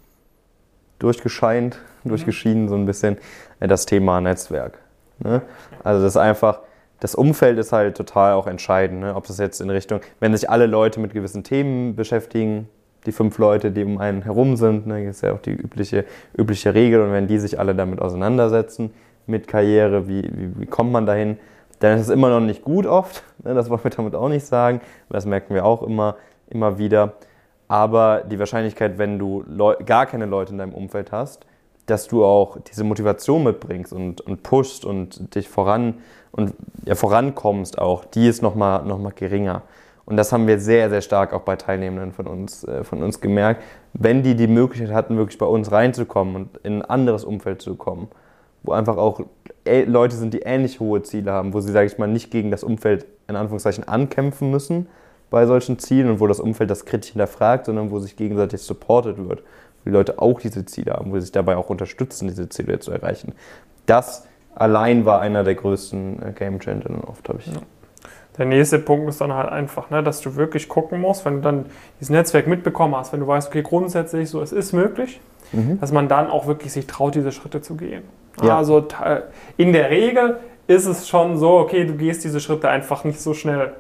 durchgescheint, 0.98 1.80
durchgeschieden, 2.04 2.68
so 2.68 2.76
ein 2.76 2.86
bisschen 2.86 3.18
äh, 3.60 3.68
das 3.68 3.86
Thema 3.86 4.22
Netzwerk. 4.22 4.80
Ne? 5.20 5.42
Also 5.84 6.02
das 6.04 6.14
ist 6.14 6.18
einfach, 6.18 6.62
das 7.00 7.16
Umfeld 7.16 7.60
ist 7.60 7.72
halt 7.72 7.96
total 7.96 8.34
auch 8.34 8.48
entscheidend, 8.48 9.02
ne? 9.02 9.16
ob 9.16 9.28
das 9.28 9.38
jetzt 9.38 9.62
in 9.62 9.70
Richtung, 9.70 10.02
wenn 10.20 10.36
sich 10.36 10.50
alle 10.50 10.66
Leute 10.66 11.00
mit 11.00 11.14
gewissen 11.14 11.44
Themen 11.44 11.96
beschäftigen, 11.96 12.68
die 13.06 13.12
fünf 13.12 13.38
Leute, 13.38 13.72
die 13.72 13.84
um 13.84 13.98
einen 13.98 14.24
herum 14.24 14.58
sind, 14.58 14.88
ne, 14.88 15.08
ist 15.08 15.22
ja 15.22 15.34
auch 15.34 15.40
die 15.40 15.52
übliche, 15.52 16.06
übliche 16.38 16.74
Regel 16.74 17.02
und 17.02 17.14
wenn 17.14 17.28
die 17.28 17.40
sich 17.40 17.58
alle 17.58 17.74
damit 17.74 18.02
auseinandersetzen, 18.02 18.92
mit 19.26 19.48
Karriere, 19.48 20.08
wie, 20.08 20.24
wie, 20.24 20.60
wie 20.60 20.66
kommt 20.66 20.92
man 20.92 21.06
dahin, 21.06 21.38
dann 21.80 21.98
ist 21.98 22.08
es 22.08 22.10
immer 22.10 22.30
noch 22.30 22.42
nicht 22.42 22.64
gut 22.64 22.86
oft, 22.86 23.24
ne, 23.44 23.54
das 23.54 23.70
wollen 23.70 23.84
wir 23.84 23.92
damit 23.92 24.16
auch 24.16 24.28
nicht 24.28 24.46
sagen, 24.46 24.82
das 25.10 25.26
merken 25.26 25.54
wir 25.54 25.66
auch 25.66 25.82
immer, 25.84 26.18
immer 26.50 26.78
wieder, 26.78 27.14
aber 27.68 28.24
die 28.30 28.40
Wahrscheinlichkeit, 28.40 28.98
wenn 28.98 29.20
du 29.20 29.44
gar 29.86 30.06
keine 30.06 30.26
Leute 30.26 30.52
in 30.52 30.58
deinem 30.58 30.74
Umfeld 30.74 31.12
hast, 31.12 31.46
dass 31.86 32.08
du 32.08 32.24
auch 32.24 32.58
diese 32.62 32.84
Motivation 32.84 33.44
mitbringst 33.44 33.94
und, 33.94 34.22
und 34.22 34.44
pushst 34.44 34.86
und 34.86 35.36
dich 35.36 35.50
voran 35.50 35.96
und 36.32 36.54
ja, 36.86 36.96
vorankommst 36.96 37.80
auch, 37.80 38.06
die 38.06 38.28
ist 38.28 38.42
nochmal 38.42 38.84
noch 38.86 39.00
mal 39.00 39.12
geringer. 39.12 39.64
Und 40.06 40.18
das 40.18 40.32
haben 40.32 40.48
wir 40.48 40.60
sehr, 40.60 40.90
sehr 40.90 41.02
stark 41.02 41.34
auch 41.34 41.42
bei 41.42 41.56
Teilnehmenden 41.56 42.14
von 42.14 42.26
uns, 42.26 42.64
äh, 42.64 42.84
von 42.84 43.04
uns 43.04 43.22
gemerkt. 43.22 43.62
Wenn 43.94 44.24
die 44.24 44.36
die 44.36 44.48
Möglichkeit 44.48 44.92
hatten, 44.92 45.18
wirklich 45.18 45.38
bei 45.38 45.46
uns 45.46 45.72
reinzukommen 45.72 46.36
und 46.36 46.58
in 46.64 46.82
ein 46.82 46.86
anderes 46.86 47.24
Umfeld 47.24 47.62
zu 47.62 47.76
kommen, 47.76 48.08
wo 48.64 48.72
einfach 48.72 48.98
auch 48.98 49.22
Leute 49.86 50.16
sind, 50.16 50.34
die 50.34 50.40
ähnlich 50.40 50.80
hohe 50.80 51.04
Ziele 51.04 51.32
haben, 51.32 51.54
wo 51.54 51.60
sie, 51.60 51.72
sage 51.72 51.86
ich 51.86 51.98
mal, 52.00 52.08
nicht 52.08 52.32
gegen 52.32 52.50
das 52.50 52.64
Umfeld 52.64 53.06
in 53.28 53.36
Anführungszeichen 53.36 53.88
ankämpfen 53.88 54.50
müssen 54.50 54.88
bei 55.30 55.46
solchen 55.46 55.80
Zielen 55.80 56.10
und 56.10 56.20
wo 56.20 56.28
das 56.28 56.40
Umfeld 56.40 56.70
das 56.70 56.86
kritisch 56.86 57.12
hinterfragt, 57.12 57.66
sondern 57.66 57.92
wo 57.92 58.00
sich 58.00 58.16
gegenseitig 58.16 58.62
supportet 58.62 59.18
wird 59.30 59.44
wo 59.84 59.90
die 59.90 59.96
Leute 59.96 60.20
auch 60.20 60.40
diese 60.40 60.66
Ziele 60.66 60.94
haben, 60.94 61.12
wo 61.12 61.16
sie 61.16 61.22
sich 61.22 61.32
dabei 61.32 61.58
auch 61.58 61.70
unterstützen, 61.70 62.28
diese 62.28 62.50
Ziele 62.50 62.80
zu 62.80 62.92
erreichen. 62.92 63.34
Das 63.86 64.28
allein 64.56 65.06
war 65.06 65.22
einer 65.22 65.44
der 65.44 65.56
größten 65.56 66.22
äh, 66.22 66.32
Game 66.34 66.60
Changer 66.60 67.08
oft, 67.08 67.28
habe 67.30 67.40
ich. 67.40 67.48
Ja. 67.48 67.62
Der 68.38 68.46
nächste 68.46 68.80
Punkt 68.80 69.10
ist 69.10 69.20
dann 69.20 69.34
halt 69.34 69.50
einfach, 69.50 69.90
ne, 69.90 70.02
dass 70.02 70.22
du 70.22 70.36
wirklich 70.36 70.70
gucken 70.70 71.02
musst, 71.02 71.26
wenn 71.26 71.36
du 71.36 71.42
dann 71.42 71.66
dieses 72.00 72.10
Netzwerk 72.10 72.48
mitbekommen 72.48 72.96
hast, 72.96 73.12
wenn 73.12 73.20
du 73.20 73.28
weißt, 73.28 73.50
okay, 73.50 73.62
grundsätzlich 73.62 74.30
so, 74.30 74.42
es 74.42 74.54
ist 74.54 74.72
möglich, 74.72 75.20
mhm. 75.52 75.80
dass 75.80 75.92
man 75.92 76.08
dann 76.08 76.30
auch 76.30 76.48
wirklich 76.48 76.72
sich 76.72 76.88
traut, 76.88 77.16
diese 77.16 77.34
Schritte 77.34 77.62
zu 77.62 77.76
gehen. 77.76 78.04
Ja. 78.42 78.58
Also 78.58 78.88
in 79.58 79.74
der 79.74 79.90
Regel 79.90 80.38
ist 80.68 80.86
es 80.86 81.10
schon 81.10 81.38
so, 81.38 81.58
okay, 81.58 81.86
du 81.86 81.96
gehst 81.96 82.24
diese 82.24 82.40
Schritte 82.40 82.70
einfach 82.70 83.04
nicht 83.04 83.20
so 83.20 83.34
schnell. 83.34 83.74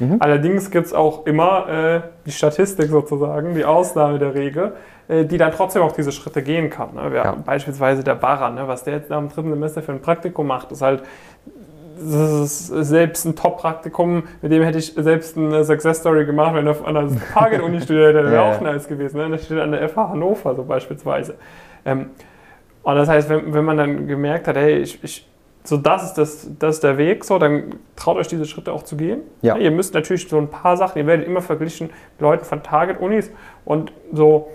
Mhm. 0.00 0.16
Allerdings 0.18 0.70
gibt 0.70 0.86
es 0.86 0.92
auch 0.92 1.26
immer 1.26 1.68
äh, 1.68 2.00
die 2.26 2.32
Statistik 2.32 2.88
sozusagen, 2.90 3.54
die 3.54 3.64
Ausnahme 3.64 4.18
der 4.18 4.34
Regel, 4.34 4.72
äh, 5.08 5.24
die 5.24 5.38
dann 5.38 5.52
trotzdem 5.52 5.82
auch 5.82 5.92
diese 5.92 6.10
Schritte 6.10 6.42
gehen 6.42 6.70
kann. 6.70 6.94
Ne? 6.94 7.12
Ja. 7.14 7.36
Beispielsweise 7.44 8.02
der 8.02 8.14
Barra, 8.14 8.50
ne? 8.50 8.66
was 8.66 8.82
der 8.82 8.94
jetzt 8.94 9.10
nach 9.10 9.18
dem 9.18 9.28
dritten 9.28 9.50
Semester 9.50 9.82
für 9.82 9.92
ein 9.92 10.00
Praktikum 10.00 10.46
macht, 10.46 10.72
ist 10.72 10.82
halt 10.82 11.02
das 12.02 12.70
ist 12.70 12.88
selbst 12.88 13.26
ein 13.26 13.36
Top-Praktikum, 13.36 14.22
mit 14.40 14.50
dem 14.50 14.62
hätte 14.62 14.78
ich 14.78 14.94
selbst 14.96 15.36
eine 15.36 15.64
Success-Story 15.64 16.24
gemacht, 16.24 16.54
wenn 16.54 16.66
er 16.66 16.86
an 16.86 16.94
der 16.94 17.08
Target-Uni 17.34 17.80
studiert 17.82 18.14
hätte, 18.14 18.30
wäre 18.30 18.34
ja. 18.34 18.56
auch 18.56 18.60
nice 18.62 18.88
gewesen. 18.88 19.18
Ne? 19.18 19.28
Das 19.28 19.44
steht 19.44 19.58
an 19.58 19.72
der 19.72 19.86
FH 19.86 20.08
Hannover 20.08 20.54
so 20.54 20.64
beispielsweise. 20.64 21.34
Ähm, 21.84 22.06
und 22.82 22.94
das 22.94 23.08
heißt, 23.08 23.28
wenn, 23.28 23.52
wenn 23.52 23.64
man 23.64 23.76
dann 23.76 24.06
gemerkt 24.06 24.48
hat, 24.48 24.56
hey, 24.56 24.78
ich, 24.78 25.02
ich, 25.04 25.29
so 25.64 25.76
das 25.76 26.04
ist, 26.04 26.14
das, 26.14 26.48
das 26.58 26.76
ist 26.76 26.84
der 26.84 26.96
Weg, 26.96 27.24
so, 27.24 27.38
dann 27.38 27.76
traut 27.96 28.16
euch 28.16 28.28
diese 28.28 28.46
Schritte 28.46 28.72
auch 28.72 28.82
zu 28.82 28.96
gehen. 28.96 29.20
Ja. 29.42 29.56
Ihr 29.56 29.70
müsst 29.70 29.94
natürlich 29.94 30.28
so 30.28 30.38
ein 30.38 30.48
paar 30.48 30.76
Sachen, 30.76 30.98
ihr 30.98 31.06
werdet 31.06 31.26
immer 31.26 31.42
verglichen 31.42 31.88
mit 31.88 32.20
Leuten 32.20 32.44
von 32.44 32.62
Target-Unis 32.62 33.30
und 33.64 33.92
so 34.12 34.48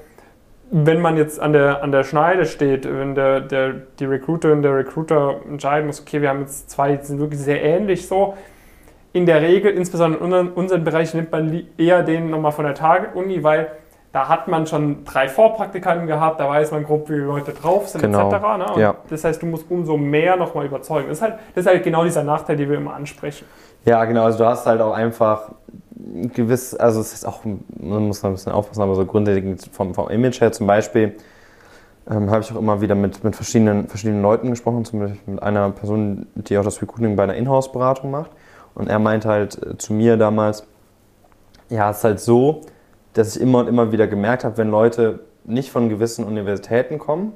wenn 0.72 1.00
man 1.00 1.18
jetzt 1.18 1.40
an 1.40 1.54
der, 1.54 1.84
an 1.84 1.92
der 1.92 2.04
Schneide 2.04 2.46
steht, 2.46 2.86
wenn 2.86 3.16
der, 3.16 3.42
der, 3.42 3.74
die 4.00 4.06
Recruiterin, 4.06 4.62
der 4.62 4.76
Recruiter 4.76 5.42
entscheiden 5.48 5.88
muss, 5.88 6.02
okay, 6.02 6.22
wir 6.22 6.30
haben 6.30 6.42
jetzt 6.42 6.70
zwei, 6.70 6.96
die 6.96 7.06
sind 7.06 7.20
wirklich 7.20 7.40
sehr 7.40 7.64
ähnlich 7.64 8.08
so. 8.08 8.36
In 9.14 9.26
der 9.26 9.42
Regel, 9.42 9.72
insbesondere 9.72 10.20
in 10.20 10.26
unseren, 10.26 10.50
unseren 10.50 10.84
Bereich, 10.84 11.14
nimmt 11.14 11.32
man 11.32 11.64
eher 11.78 12.04
den 12.04 12.30
nochmal 12.30 12.52
von 12.52 12.66
der 12.66 12.74
Target-Uni, 12.74 13.44
weil 13.44 13.72
da 14.16 14.30
hat 14.30 14.48
man 14.48 14.66
schon 14.66 15.04
drei 15.04 15.28
Vorpraktikanten 15.28 16.08
gehabt, 16.08 16.40
da 16.40 16.48
weiß 16.48 16.72
man 16.72 16.86
grob, 16.86 17.10
wie 17.10 17.16
die 17.16 17.20
Leute 17.20 17.52
drauf 17.52 17.90
sind, 17.90 18.00
genau. 18.00 18.32
etc. 18.32 18.44
Ne? 18.58 18.82
Ja. 18.82 18.96
Das 19.10 19.26
heißt, 19.26 19.42
du 19.42 19.46
musst 19.46 19.70
umso 19.70 19.98
mehr 19.98 20.38
nochmal 20.38 20.68
überzeugen. 20.68 21.10
Das 21.10 21.18
ist, 21.18 21.22
halt, 21.22 21.34
das 21.54 21.66
ist 21.66 21.70
halt 21.70 21.84
genau 21.84 22.06
dieser 22.06 22.24
Nachteil, 22.24 22.56
den 22.56 22.70
wir 22.70 22.78
immer 22.78 22.94
ansprechen. 22.94 23.46
Ja, 23.84 24.06
genau. 24.06 24.24
Also 24.24 24.38
du 24.38 24.46
hast 24.46 24.66
halt 24.68 24.80
auch 24.80 24.94
einfach 24.94 25.52
gewiss, 26.34 26.74
also 26.74 27.02
es 27.02 27.12
ist 27.12 27.28
auch, 27.28 27.42
man 27.44 28.08
muss 28.08 28.22
da 28.22 28.30
ein 28.30 28.36
bisschen 28.36 28.54
aufpassen, 28.54 28.84
aber 28.84 28.96
so 28.96 29.06
grundlegend 29.06 29.70
vom, 29.74 29.94
vom 29.94 30.08
Image 30.08 30.40
her 30.40 30.54
zum 30.54 30.66
Beispiel 30.66 31.18
ähm, 32.10 32.32
habe 32.32 32.40
ich 32.40 32.54
auch 32.54 32.58
immer 32.58 32.80
wieder 32.80 32.96
mit, 32.96 33.22
mit 33.22 33.36
verschiedenen, 33.36 33.90
verschiedenen 33.90 34.22
Leuten 34.22 34.50
gesprochen, 34.50 34.86
zum 34.86 35.02
Beispiel 35.02 35.34
mit 35.34 35.44
einer 35.44 35.72
Person, 35.72 36.28
die 36.36 36.58
auch 36.58 36.64
das 36.64 36.82
Recruiting 36.82 37.18
bei 37.18 37.24
einer 37.24 37.36
Inhouse-Beratung 37.36 38.12
macht. 38.12 38.32
Und 38.76 38.88
er 38.88 39.00
meinte 39.00 39.28
halt 39.28 39.62
äh, 39.62 39.78
zu 39.78 39.92
mir 39.92 40.16
damals, 40.16 40.66
ja, 41.68 41.90
es 41.90 41.98
ist 41.98 42.04
halt 42.06 42.20
so, 42.22 42.62
dass 43.16 43.36
ich 43.36 43.42
immer 43.42 43.60
und 43.60 43.68
immer 43.68 43.92
wieder 43.92 44.08
gemerkt 44.08 44.44
habe, 44.44 44.58
wenn 44.58 44.70
Leute 44.70 45.22
nicht 45.46 45.72
von 45.72 45.90
gewissen 45.90 46.26
Universitäten 46.26 47.00
kommen, 47.00 47.34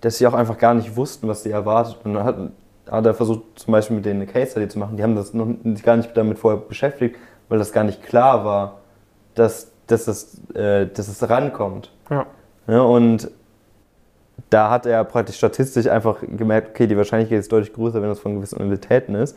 dass 0.00 0.18
sie 0.18 0.26
auch 0.26 0.34
einfach 0.34 0.58
gar 0.58 0.74
nicht 0.74 0.96
wussten, 0.96 1.28
was 1.28 1.44
sie 1.44 1.50
erwartet. 1.50 1.98
Und 2.04 2.14
dann 2.14 2.24
hat, 2.24 2.36
hat 2.90 3.06
er 3.06 3.14
versucht, 3.14 3.42
zum 3.54 3.72
Beispiel 3.72 3.96
mit 3.96 4.04
denen 4.04 4.22
eine 4.22 4.30
Case 4.30 4.50
Study 4.50 4.68
zu 4.68 4.78
machen. 4.78 4.96
Die 4.96 5.02
haben 5.02 5.14
das 5.14 5.32
noch 5.32 5.46
gar 5.82 5.96
nicht 5.96 6.16
damit 6.16 6.38
vorher 6.38 6.60
beschäftigt, 6.60 7.16
weil 7.48 7.58
das 7.58 7.72
gar 7.72 7.84
nicht 7.84 8.02
klar 8.02 8.44
war, 8.44 8.80
dass, 9.34 9.70
dass, 9.86 10.08
es, 10.08 10.40
äh, 10.54 10.88
dass 10.88 11.06
es 11.06 11.28
rankommt. 11.28 11.92
Ja. 12.10 12.26
ja. 12.66 12.80
Und 12.80 13.30
da 14.50 14.70
hat 14.70 14.86
er 14.86 15.04
praktisch 15.04 15.36
statistisch 15.36 15.86
einfach 15.86 16.18
gemerkt, 16.20 16.70
okay, 16.70 16.88
die 16.88 16.96
Wahrscheinlichkeit 16.96 17.38
ist 17.38 17.52
deutlich 17.52 17.72
größer, 17.72 18.02
wenn 18.02 18.08
das 18.08 18.18
von 18.18 18.34
gewissen 18.34 18.58
Universitäten 18.58 19.14
ist. 19.14 19.36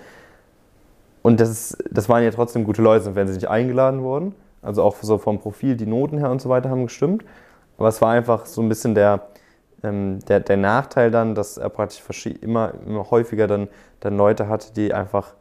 Und 1.21 1.39
das, 1.39 1.49
ist, 1.49 1.77
das 1.91 2.09
waren 2.09 2.23
ja 2.23 2.31
trotzdem 2.31 2.63
gute 2.63 2.81
Leute, 2.81 3.03
sonst 3.03 3.15
wären 3.15 3.27
sie 3.27 3.35
nicht 3.35 3.49
eingeladen 3.49 4.01
worden. 4.01 4.33
Also 4.61 4.83
auch 4.83 4.95
so 5.01 5.17
vom 5.17 5.39
Profil, 5.39 5.75
die 5.75 5.85
Noten 5.85 6.17
her 6.17 6.31
und 6.31 6.41
so 6.41 6.49
weiter 6.49 6.69
haben 6.69 6.83
gestimmt. 6.83 7.23
Aber 7.77 7.87
es 7.87 8.01
war 8.01 8.11
einfach 8.11 8.45
so 8.45 8.61
ein 8.61 8.69
bisschen 8.69 8.95
der, 8.95 9.27
ähm, 9.83 10.19
der, 10.27 10.41
der 10.41 10.57
Nachteil 10.57 11.11
dann, 11.11 11.35
dass 11.35 11.57
er 11.57 11.69
praktisch 11.69 12.25
immer, 12.41 12.73
immer 12.85 13.09
häufiger 13.09 13.47
dann, 13.47 13.69
dann 14.01 14.17
Leute 14.17 14.49
hatte, 14.49 14.73
die 14.73 14.93
einfach 14.93 15.33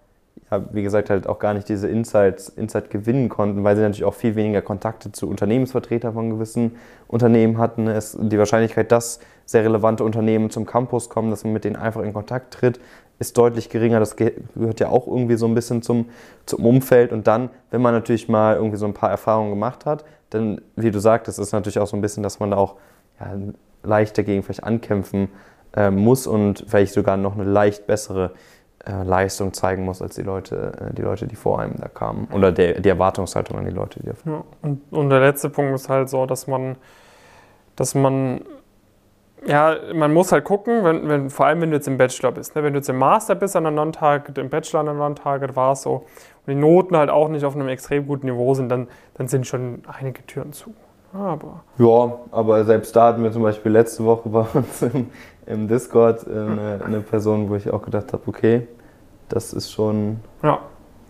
ja, 0.50 0.62
wie 0.72 0.82
gesagt, 0.82 1.10
halt 1.10 1.26
auch 1.26 1.38
gar 1.38 1.54
nicht 1.54 1.68
diese 1.68 1.88
Insights, 1.88 2.48
Insight 2.48 2.90
gewinnen 2.90 3.28
konnten, 3.28 3.64
weil 3.64 3.76
sie 3.76 3.82
natürlich 3.82 4.04
auch 4.04 4.14
viel 4.14 4.34
weniger 4.34 4.62
Kontakte 4.62 5.12
zu 5.12 5.28
Unternehmensvertretern 5.28 6.14
von 6.14 6.30
gewissen 6.30 6.76
Unternehmen 7.06 7.58
hatten. 7.58 7.87
Es, 7.87 8.16
die 8.18 8.38
Wahrscheinlichkeit, 8.38 8.90
dass 8.92 9.20
sehr 9.48 9.64
relevante 9.64 10.04
Unternehmen 10.04 10.50
zum 10.50 10.66
Campus 10.66 11.08
kommen, 11.08 11.30
dass 11.30 11.42
man 11.42 11.54
mit 11.54 11.64
denen 11.64 11.76
einfach 11.76 12.02
in 12.02 12.12
Kontakt 12.12 12.52
tritt, 12.52 12.78
ist 13.18 13.38
deutlich 13.38 13.70
geringer. 13.70 13.98
Das 13.98 14.14
gehört 14.14 14.78
ja 14.78 14.90
auch 14.90 15.06
irgendwie 15.06 15.36
so 15.36 15.46
ein 15.46 15.54
bisschen 15.54 15.80
zum, 15.80 16.10
zum 16.44 16.66
Umfeld. 16.66 17.12
Und 17.12 17.26
dann, 17.26 17.48
wenn 17.70 17.80
man 17.80 17.94
natürlich 17.94 18.28
mal 18.28 18.56
irgendwie 18.56 18.76
so 18.76 18.84
ein 18.84 18.92
paar 18.92 19.08
Erfahrungen 19.08 19.48
gemacht 19.48 19.86
hat, 19.86 20.04
dann, 20.28 20.60
wie 20.76 20.90
du 20.90 21.00
sagtest, 21.00 21.38
ist 21.38 21.52
natürlich 21.52 21.78
auch 21.78 21.86
so 21.86 21.96
ein 21.96 22.02
bisschen, 22.02 22.22
dass 22.22 22.40
man 22.40 22.50
da 22.50 22.58
auch 22.58 22.74
ja, 23.18 23.38
leicht 23.82 24.18
dagegen 24.18 24.42
vielleicht 24.42 24.64
ankämpfen 24.64 25.30
äh, 25.74 25.90
muss 25.90 26.26
und 26.26 26.66
vielleicht 26.68 26.92
sogar 26.92 27.16
noch 27.16 27.34
eine 27.34 27.44
leicht 27.44 27.86
bessere 27.86 28.32
äh, 28.84 29.02
Leistung 29.02 29.54
zeigen 29.54 29.82
muss 29.86 30.02
als 30.02 30.14
die 30.14 30.22
Leute, 30.24 30.90
äh, 30.90 30.94
die 30.94 31.02
Leute, 31.02 31.26
die 31.26 31.36
vor 31.36 31.58
einem 31.58 31.76
da 31.78 31.88
kamen. 31.88 32.28
Oder 32.34 32.52
der, 32.52 32.82
die 32.82 32.88
Erwartungshaltung 32.90 33.56
an 33.56 33.64
die 33.64 33.70
Leute, 33.70 34.00
die 34.00 34.08
da 34.08 34.30
ja, 34.30 34.44
und, 34.60 34.82
und 34.90 35.08
der 35.08 35.20
letzte 35.20 35.48
Punkt 35.48 35.74
ist 35.74 35.88
halt 35.88 36.10
so, 36.10 36.26
dass 36.26 36.46
man, 36.46 36.76
dass 37.76 37.94
man 37.94 38.42
ja, 39.47 39.76
man 39.95 40.12
muss 40.12 40.33
halt 40.33 40.45
gucken, 40.45 40.85
wenn, 40.85 41.09
wenn, 41.09 41.30
vor 41.30 41.47
allem 41.47 41.61
wenn 41.61 41.71
du 41.71 41.76
jetzt 41.76 41.88
im 41.88 41.97
Bachelor 41.97 42.33
bist. 42.33 42.54
Ne? 42.54 42.62
Wenn 42.62 42.73
du 42.73 42.78
jetzt 42.78 42.88
im 42.88 42.99
Master 42.99 43.35
bist 43.35 43.57
an 43.57 43.64
der 43.64 43.73
Non-Target, 43.73 44.38
im 44.38 44.49
Bachelor 44.49 44.80
an 44.80 44.87
der 44.87 44.95
Non-Target 44.95 45.57
war 45.57 45.73
es 45.73 45.83
so, 45.83 45.92
und 45.95 46.04
die 46.47 46.54
Noten 46.54 46.97
halt 46.97 47.11
auch 47.11 47.28
nicht 47.28 47.45
auf 47.45 47.54
einem 47.54 47.68
extrem 47.68 48.07
guten 48.07 48.26
Niveau 48.26 48.54
sind, 48.54 48.68
dann, 48.68 48.88
dann 49.14 49.28
sind 49.28 49.47
schon 49.47 49.83
einige 49.87 50.25
Türen 50.26 50.52
zu. 50.52 50.75
Aber. 51.12 51.62
Ja, 51.78 52.18
aber 52.30 52.64
selbst 52.64 52.95
da 52.95 53.09
hatten 53.09 53.23
wir 53.23 53.33
zum 53.33 53.42
Beispiel 53.42 53.73
letzte 53.73 54.04
Woche 54.04 54.28
bei 54.28 54.45
uns 54.54 54.83
im, 54.83 55.11
im 55.47 55.68
Discord 55.68 56.26
äh, 56.26 56.30
eine, 56.30 56.80
eine, 56.85 57.00
Person, 57.00 57.49
wo 57.49 57.54
ich 57.54 57.71
auch 57.71 57.83
gedacht 57.83 58.12
habe, 58.12 58.23
okay, 58.26 58.66
das 59.28 59.52
ist 59.52 59.71
schon. 59.71 60.21
Ja, 60.42 60.59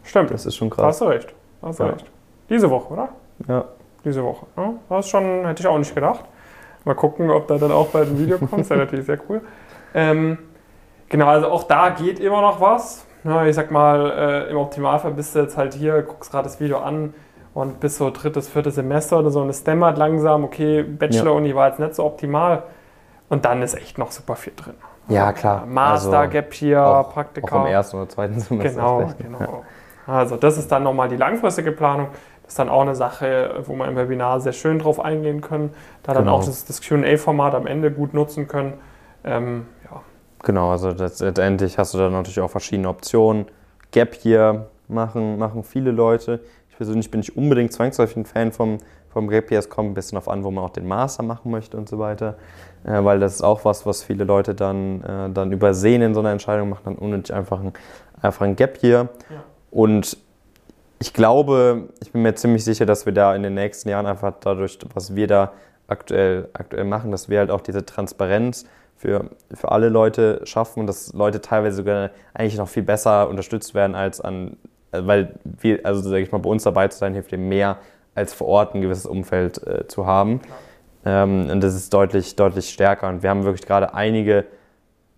stimmt. 0.05 0.31
Das 0.31 0.47
ist 0.47 0.55
schon 0.55 0.71
krass. 0.71 0.87
Hast 0.87 1.01
du 1.01 1.05
recht. 1.07 1.35
Hast 1.63 1.81
du 1.81 1.85
ja. 1.85 1.91
recht. 1.91 2.07
Diese 2.49 2.71
Woche, 2.71 2.93
oder? 2.93 3.09
Ja. 3.49 3.65
Diese 4.05 4.23
Woche. 4.23 4.47
Ja, 4.57 4.75
das 4.89 5.09
schon, 5.09 5.45
hätte 5.45 5.61
ich 5.61 5.67
auch 5.67 5.79
nicht 5.79 5.95
gedacht. 5.95 6.25
Mal 6.85 6.95
gucken, 6.95 7.31
ob 7.31 7.49
da 7.49 7.59
dann 7.59 7.73
auch 7.73 7.89
bald 7.89 8.09
ein 8.09 8.19
Video 8.19 8.39
kommt. 8.39 8.61
Das 8.61 8.71
wäre 8.71 8.81
natürlich 8.81 9.07
sehr 9.07 9.19
cool. 9.29 9.43
Ähm, 9.95 10.39
genau, 11.09 11.27
also 11.27 11.49
auch 11.49 11.65
da 11.65 11.91
geht 11.91 12.19
immer 12.21 12.41
noch 12.41 12.61
was. 12.61 13.07
Ja, 13.25 13.45
ich 13.45 13.55
sag 13.55 13.71
mal, 13.71 14.11
äh, 14.11 14.51
im 14.51 14.57
Optimalfall 14.57 15.13
bist 15.13 15.35
du 15.35 15.41
jetzt 15.41 15.57
halt 15.57 15.75
hier, 15.75 16.03
guckst 16.03 16.31
gerade 16.31 16.45
das 16.45 16.61
Video 16.61 16.79
an 16.79 17.15
und 17.53 17.81
bis 17.81 17.99
so 17.99 18.11
drittes, 18.11 18.49
viertes 18.49 18.77
Semester 18.77 19.19
oder 19.19 19.31
so 19.31 19.41
und 19.43 19.49
es 19.49 19.65
dämmert 19.65 19.99
langsam, 19.99 20.45
okay, 20.45 20.83
Bachelor-Uni 20.83 21.51
ja. 21.51 21.55
war 21.57 21.69
jetzt 21.69 21.81
nicht 21.81 21.95
so 21.95 22.05
optimal 22.05 22.63
und 23.29 23.45
dann 23.45 23.63
ist 23.63 23.75
echt 23.75 23.99
noch 23.99 24.13
super 24.13 24.37
viel 24.37 24.53
drin. 24.55 24.75
Ja, 25.09 25.33
klar. 25.33 25.65
Master, 25.67 26.19
also 26.21 26.31
Gap 26.31 26.55
hier, 26.55 26.85
auch, 26.87 27.13
Praktika. 27.13 27.57
Auch 27.57 27.65
im 27.65 27.73
ersten 27.73 27.97
oder 27.97 28.09
zweiten 28.09 28.39
Semester. 28.39 28.71
Genau, 28.71 29.13
genau. 29.19 29.65
Ja. 30.07 30.13
Also 30.15 30.37
das 30.37 30.57
ist 30.57 30.71
dann 30.71 30.85
nochmal 30.85 31.09
die 31.09 31.17
langfristige 31.17 31.73
Planung. 31.73 32.09
Das 32.49 32.55
ist 32.55 32.59
dann 32.61 32.71
auch 32.71 32.81
eine 32.81 32.95
Sache, 32.95 33.63
wo 33.67 33.75
wir 33.75 33.87
im 33.87 33.95
Webinar 33.95 34.41
sehr 34.41 34.55
schön 34.55 34.79
drauf 34.79 35.01
eingehen 35.01 35.43
können. 35.43 35.75
Da 36.03 36.15
genau. 36.15 36.25
dann 36.25 36.29
auch 36.31 36.47
das, 36.47 36.65
das 36.65 36.81
QA-Format 36.81 37.55
am 37.55 37.67
Ende 37.67 37.91
gut 37.91 38.15
nutzen 38.15 38.49
können. 38.49 38.73
Ähm, 39.23 39.67
ja. 39.85 40.01
Genau, 40.45 40.71
also 40.71 40.89
letztendlich 40.89 41.77
hast 41.77 41.93
du 41.93 41.99
dann 41.99 42.13
natürlich 42.13 42.41
auch 42.41 42.51
verschiedene 42.51 42.89
Optionen. 42.89 43.45
Gap 43.91 44.15
hier 44.15 44.71
machen, 44.89 45.39
machen 45.39 45.63
viele 45.63 45.91
Leute. 45.91 46.41
Ich 46.71 46.77
persönlich 46.79 47.11
bin 47.11 47.21
nicht 47.21 47.37
unbedingt 47.37 47.71
zwangsläufig 47.71 48.17
ein 48.17 48.25
Fan 48.25 48.51
vom, 48.51 48.79
vom 49.11 49.29
Gap 49.29 49.51
Year. 49.51 49.59
Es 49.59 49.69
kommt 49.69 49.91
ein 49.91 49.95
bisschen 49.95 50.17
darauf 50.17 50.31
an, 50.31 50.43
wo 50.43 50.51
man 50.51 50.65
auch 50.65 50.71
den 50.71 50.89
Master 50.89 51.23
machen 51.23 51.51
möchte 51.51 51.77
und 51.77 51.87
so 51.87 51.99
weiter. 51.99 52.39
Äh, 52.83 53.05
weil 53.05 53.21
das 53.21 53.35
ist 53.35 53.43
auch 53.43 53.67
was, 53.67 53.85
was 53.85 54.03
viele 54.03 54.25
Leute 54.25 54.55
dann, 54.55 55.03
äh, 55.03 55.29
dann 55.35 55.53
übersehen 55.53 56.01
in 56.01 56.15
so 56.15 56.21
einer 56.21 56.33
Entscheidung, 56.33 56.71
machen 56.71 56.85
dann 56.87 56.95
unnötig 56.95 57.35
einfach 57.35 57.61
ein, 57.61 57.75
einfach 58.23 58.47
ein 58.47 58.57
Gap 58.57 58.83
Year. 58.83 59.11
Ja. 59.29 59.45
Und 59.71 60.17
ich 61.01 61.13
glaube, 61.13 61.89
ich 62.01 62.13
bin 62.13 62.23
mir 62.23 62.35
ziemlich 62.35 62.65
sicher, 62.65 62.87
dass 62.87 63.07
wir 63.07 63.13
da 63.13 63.35
in 63.35 63.43
den 63.43 63.55
nächsten 63.55 63.89
Jahren 63.89 64.07
einfach 64.07 64.35
dadurch, 64.41 64.79
was 64.95 65.15
wir 65.15 65.27
da 65.27 65.53
aktuell, 65.87 66.49
aktuell 66.53 66.85
machen, 66.85 67.11
dass 67.11 67.29
wir 67.29 67.39
halt 67.39 67.51
auch 67.51 67.61
diese 67.61 67.87
Transparenz 67.87 68.67
für, 68.97 69.31
für 69.55 69.71
alle 69.71 69.89
Leute 69.89 70.41
schaffen 70.45 70.81
und 70.81 70.87
dass 70.87 71.13
Leute 71.13 71.41
teilweise 71.41 71.77
sogar 71.77 72.11
eigentlich 72.35 72.59
noch 72.59 72.69
viel 72.69 72.83
besser 72.83 73.29
unterstützt 73.29 73.75
werden 73.75 73.95
als 73.95 74.21
an, 74.21 74.57
weil 74.91 75.35
wir, 75.45 75.81
also 75.85 76.01
sage 76.01 76.21
ich 76.21 76.33
mal, 76.33 76.39
bei 76.39 76.51
uns 76.51 76.65
dabei 76.65 76.89
zu 76.89 76.99
sein, 76.99 77.15
hilft 77.15 77.31
dem 77.31 77.49
mehr 77.49 77.79
als 78.15 78.35
vor 78.35 78.49
Ort 78.49 78.75
ein 78.75 78.81
gewisses 78.81 79.07
Umfeld 79.07 79.65
äh, 79.67 79.87
zu 79.87 80.05
haben. 80.05 80.41
Ähm, 81.05 81.49
und 81.51 81.61
das 81.61 81.75
ist 81.77 81.95
deutlich, 81.95 82.35
deutlich 82.35 82.71
stärker. 82.71 83.09
Und 83.09 83.23
wir 83.23 83.31
haben 83.31 83.45
wirklich 83.45 83.67
gerade 83.67 83.95
einige 83.95 84.47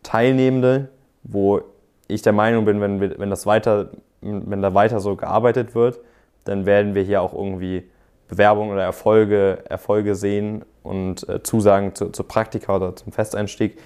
Teilnehmende, 0.02 0.88
wo 1.22 1.62
ich 2.06 2.20
der 2.20 2.34
Meinung 2.34 2.66
bin, 2.66 2.82
wenn, 2.82 3.00
wir, 3.00 3.18
wenn 3.18 3.30
das 3.30 3.46
weiter 3.46 3.90
wenn 4.20 4.62
da 4.62 4.74
weiter 4.74 5.00
so 5.00 5.16
gearbeitet 5.16 5.74
wird, 5.74 6.00
dann 6.44 6.66
werden 6.66 6.94
wir 6.94 7.02
hier 7.02 7.22
auch 7.22 7.32
irgendwie 7.32 7.84
Bewerbungen 8.28 8.72
oder 8.72 8.82
Erfolge, 8.82 9.58
Erfolge 9.68 10.14
sehen 10.14 10.64
und 10.82 11.28
äh, 11.28 11.42
Zusagen 11.42 11.94
zu, 11.94 12.10
zu 12.10 12.24
Praktika 12.24 12.76
oder 12.76 12.94
zum 12.96 13.12
Festeinstieg 13.12 13.78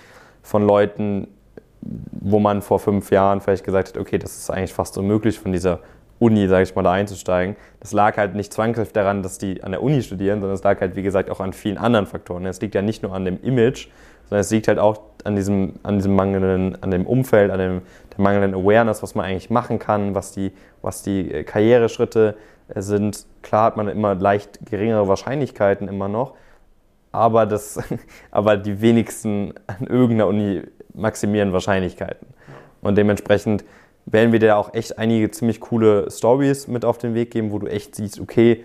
von 0.43 0.67
Leuten, 0.67 1.29
wo 1.81 2.39
man 2.39 2.63
vor 2.63 2.79
fünf 2.79 3.11
Jahren 3.11 3.41
vielleicht 3.41 3.65
gesagt 3.65 3.89
hat, 3.89 3.97
okay, 3.97 4.19
das 4.19 4.37
ist 4.37 4.51
eigentlich 4.51 4.73
fast 4.73 4.99
unmöglich 4.99 5.39
von 5.39 5.53
dieser 5.53 5.81
Uni, 6.19 6.47
sage 6.49 6.63
ich 6.63 6.75
mal, 6.75 6.83
da 6.83 6.93
einzusteigen. 6.93 7.57
Das 7.81 7.93
lag 7.93 8.17
halt 8.17 8.35
nicht 8.35 8.53
zwangsläufig 8.53 8.93
daran, 8.93 9.23
dass 9.23 9.39
die 9.39 9.63
an 9.63 9.73
der 9.73 9.83
Uni 9.83 10.03
studieren, 10.03 10.41
sondern 10.41 10.55
es 10.55 10.63
lag 10.63 10.81
halt, 10.81 10.97
wie 10.97 11.03
gesagt, 11.03 11.31
auch 11.31 11.41
an 11.41 11.53
vielen 11.53 11.79
anderen 11.79 12.07
Faktoren. 12.07 12.47
Es 12.47 12.61
liegt 12.61 12.75
ja 12.75 12.83
nicht 12.83 13.03
nur 13.03 13.15
an 13.15 13.25
dem 13.25 13.43
Image, 13.43 13.89
sondern 14.25 14.41
es 14.41 14.51
liegt 14.51 14.69
halt 14.69 14.79
auch 14.79 15.01
an 15.25 15.37
diesem, 15.37 15.75
an 15.83 15.97
diesem 15.97 16.15
mangelnden, 16.15 16.83
an 16.83 16.91
dem 16.91 17.07
Umfeld, 17.07 17.51
an 17.51 17.59
dem, 17.59 17.83
der 18.17 18.23
mangelnden 18.23 18.55
Awareness, 18.55 19.03
was 19.03 19.15
man 19.15 19.27
eigentlich 19.27 19.51
machen 19.51 19.79
kann, 19.79 20.15
was 20.15 20.33
die, 20.33 20.53
was 20.83 21.03
die 21.03 21.31
äh, 21.31 21.45
Karriereschritte 21.45 22.37
äh, 22.69 22.81
sind. 22.81 23.27
Klar 23.43 23.67
hat 23.67 23.77
man 23.77 23.89
immer 23.89 24.15
leicht 24.15 24.61
geringere 24.67 25.09
Wahrscheinlichkeiten 25.09 25.89
immer 25.89 26.09
noch, 26.09 26.35
aber, 27.13 27.47
das, 27.47 27.79
aber 28.31 28.57
die 28.57 28.81
wenigsten 28.81 29.55
an 29.67 29.87
irgendeiner 29.87 30.29
Uni 30.29 30.63
maximieren 30.95 31.53
Wahrscheinlichkeiten. 31.53 32.29
Und 32.83 32.97
dementsprechend 32.97 33.65
werden 34.07 34.33
wir 34.33 34.39
dir 34.39 34.57
auch 34.57 34.75
echt 34.75 34.99
einige 34.99 35.31
ziemlich 35.31 35.61
coole 35.61 36.11
Stories 36.11 36.69
mit 36.69 36.85
auf 36.85 36.99
den 36.99 37.15
Weg 37.15 37.31
geben, 37.31 37.53
wo 37.53 37.59
du 37.59 37.67
echt 37.67 37.95
siehst, 37.95 38.21
okay, 38.21 38.65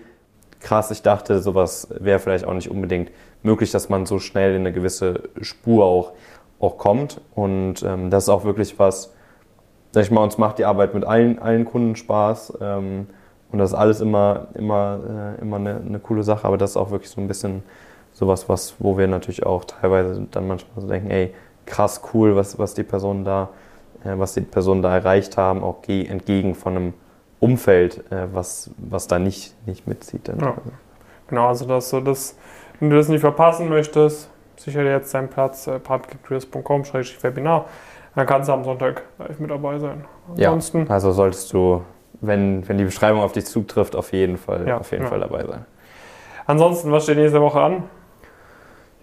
krass, 0.60 0.92
ich 0.92 1.02
dachte, 1.02 1.42
sowas 1.42 1.88
wäre 2.00 2.20
vielleicht 2.20 2.46
auch 2.46 2.54
nicht 2.54 2.70
unbedingt 2.70 3.12
möglich, 3.44 3.72
dass 3.72 3.90
man 3.90 4.06
so 4.06 4.20
schnell 4.20 4.56
in 4.56 4.62
eine 4.62 4.74
gewisse 4.74 5.24
Spur 5.42 5.86
auch, 5.86 6.12
auch 6.60 6.78
kommt. 6.78 7.22
Und 7.36 7.84
ähm, 7.84 8.10
das 8.10 8.24
ist 8.24 8.30
auch 8.30 8.44
wirklich 8.44 8.78
was, 8.80 9.14
sag 9.92 10.04
ich 10.04 10.12
mal, 10.12 10.24
uns 10.24 10.38
macht 10.38 10.60
die 10.60 10.66
Arbeit 10.66 10.94
mit 10.94 11.06
allen, 11.06 11.40
allen 11.40 11.66
Kunden 11.66 11.96
Spaß. 11.96 12.58
Ähm, 12.62 13.08
und 13.52 13.60
das 13.60 13.72
ist 13.72 13.76
alles 13.76 14.02
immer, 14.02 14.48
immer, 14.54 15.36
äh, 15.38 15.42
immer 15.42 15.56
eine, 15.58 15.78
eine, 15.78 16.00
coole 16.00 16.24
Sache, 16.24 16.46
aber 16.46 16.58
das 16.58 16.72
ist 16.72 16.78
auch 16.78 16.92
wirklich 16.92 17.10
so 17.10 17.20
ein 17.20 17.28
bisschen 17.28 17.64
sowas, 18.14 18.48
was, 18.48 18.76
wo 18.80 18.98
wir 18.98 19.08
natürlich 19.08 19.46
auch 19.46 19.66
teilweise 19.66 20.28
dann 20.30 20.48
manchmal 20.48 20.82
so 20.82 20.88
denken, 20.88 21.10
ey, 21.10 21.34
krass 21.66 22.02
cool, 22.14 22.36
was, 22.36 22.60
was 22.60 22.74
die 22.74 22.84
Personen 22.84 23.24
da, 23.24 23.50
was 24.04 24.34
die 24.34 24.42
Personen 24.42 24.82
da 24.82 24.96
erreicht 24.96 25.38
haben, 25.38 25.64
auch 25.64 25.82
entgegen 25.88 26.56
von 26.56 26.76
einem 26.76 26.94
Umfeld, 27.40 28.04
äh, 28.12 28.28
was, 28.34 28.72
was 28.78 29.08
da 29.08 29.20
nicht, 29.20 29.56
nicht 29.68 29.88
mitzieht. 29.88 30.28
Ja. 30.28 30.56
Genau, 31.28 31.48
also 31.48 31.66
das 31.66 31.90
so 31.90 32.02
das 32.02 32.36
wenn 32.80 32.90
du 32.90 32.96
das 32.96 33.10
nicht 33.10 33.22
verpassen 33.22 33.70
möchtest, 33.70 34.30
sicher 34.56 34.84
dir 34.84 34.92
jetzt 34.92 35.14
deinen 35.14 35.28
Platz, 35.28 35.68
äh, 35.68 35.80
webinar 37.22 37.66
dann 38.16 38.26
kannst 38.26 38.50
du 38.50 38.54
am 38.54 38.64
Sonntag 38.64 39.04
live 39.18 39.40
mit 39.40 39.52
dabei 39.52 39.80
sein. 39.80 40.04
Ansonsten, 40.36 40.86
ja, 40.86 40.90
also 40.90 41.12
solltest 41.12 41.54
du, 41.54 41.84
wenn, 42.22 42.68
wenn 42.68 42.78
die 42.78 42.84
Beschreibung 42.84 43.22
auf 43.22 43.32
dich 43.32 43.46
zutrifft, 43.46 43.96
auf 43.96 44.12
jeden 44.12 44.38
Fall, 44.38 44.68
ja, 44.68 44.78
auf 44.78 44.92
jeden 44.92 45.04
ja. 45.04 45.10
Fall 45.10 45.20
dabei 45.20 45.46
sein. 45.46 45.66
Ansonsten, 46.46 46.92
was 46.92 47.04
steht 47.04 47.18
nächste 47.18 47.40
Woche 47.40 47.62
an? 47.62 47.84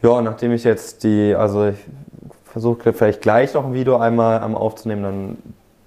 Ja, 0.02 0.20
nachdem 0.20 0.52
ich 0.52 0.64
jetzt 0.64 1.04
die, 1.04 1.34
also 1.34 1.68
ich 1.68 1.78
versuche 2.56 2.94
vielleicht 2.94 3.20
gleich 3.20 3.52
noch 3.52 3.66
ein 3.66 3.74
Video 3.74 3.98
einmal 3.98 4.42
aufzunehmen, 4.54 5.02
dann, 5.02 5.36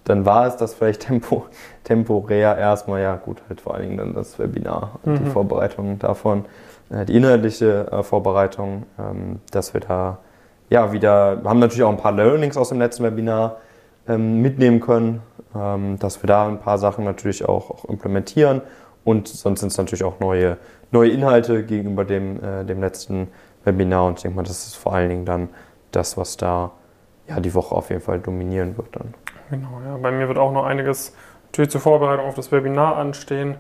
dann 0.03 0.25
war 0.27 0.45
es 0.45 0.55
das 0.55 0.75
vielleicht 0.75 1.01
tempo, 1.01 1.47
temporär 1.83 2.55
erstmal, 2.59 3.01
ja 3.01 3.15
gut, 3.15 3.41
halt 3.49 3.59
vor 3.59 3.73
allen 3.73 3.85
Dingen 3.85 3.97
dann 3.97 4.13
das 4.13 4.37
Webinar 4.37 4.99
und 5.01 5.13
mhm. 5.13 5.23
die 5.25 5.31
Vorbereitung 5.31 5.97
davon. 5.97 6.45
Äh, 6.91 7.05
die 7.05 7.15
inhaltliche 7.15 7.91
äh, 7.91 8.03
Vorbereitung, 8.03 8.83
ähm, 8.99 9.39
dass 9.49 9.73
wir 9.73 9.81
da 9.81 10.19
ja 10.69 10.91
wieder, 10.91 11.41
haben 11.43 11.57
natürlich 11.57 11.81
auch 11.81 11.89
ein 11.89 11.97
paar 11.97 12.11
Learnings 12.11 12.55
aus 12.55 12.69
dem 12.69 12.77
letzten 12.77 13.03
Webinar 13.03 13.57
ähm, 14.07 14.43
mitnehmen 14.43 14.79
können, 14.79 15.23
ähm, 15.55 15.97
dass 15.97 16.21
wir 16.21 16.27
da 16.27 16.47
ein 16.47 16.59
paar 16.59 16.77
Sachen 16.77 17.03
natürlich 17.03 17.49
auch, 17.49 17.71
auch 17.71 17.85
implementieren 17.85 18.61
und 19.03 19.27
sonst 19.27 19.61
sind 19.61 19.71
es 19.71 19.77
natürlich 19.79 20.03
auch 20.03 20.19
neue, 20.19 20.57
neue 20.91 21.09
Inhalte 21.09 21.63
gegenüber 21.63 22.05
dem, 22.05 22.43
äh, 22.43 22.63
dem 22.63 22.79
letzten 22.79 23.29
Webinar 23.65 24.05
und 24.05 24.19
ich 24.19 24.21
denke 24.21 24.35
mal, 24.35 24.43
das 24.43 24.67
ist 24.67 24.75
vor 24.75 24.93
allen 24.93 25.09
Dingen 25.09 25.25
dann 25.25 25.49
das, 25.91 26.17
was 26.17 26.37
da 26.37 26.71
ja, 27.27 27.39
die 27.39 27.53
Woche 27.53 27.75
auf 27.75 27.89
jeden 27.89 28.01
Fall 28.01 28.19
dominieren 28.19 28.77
wird 28.77 28.87
dann. 28.95 29.13
Genau, 29.49 29.81
ja. 29.85 29.97
Bei 29.97 30.11
mir 30.11 30.27
wird 30.27 30.37
auch 30.37 30.51
noch 30.51 30.65
einiges 30.65 31.15
natürlich 31.47 31.71
zur 31.71 31.81
Vorbereitung 31.81 32.25
auf 32.25 32.35
das 32.35 32.51
Webinar 32.51 32.97
anstehen. 32.97 33.55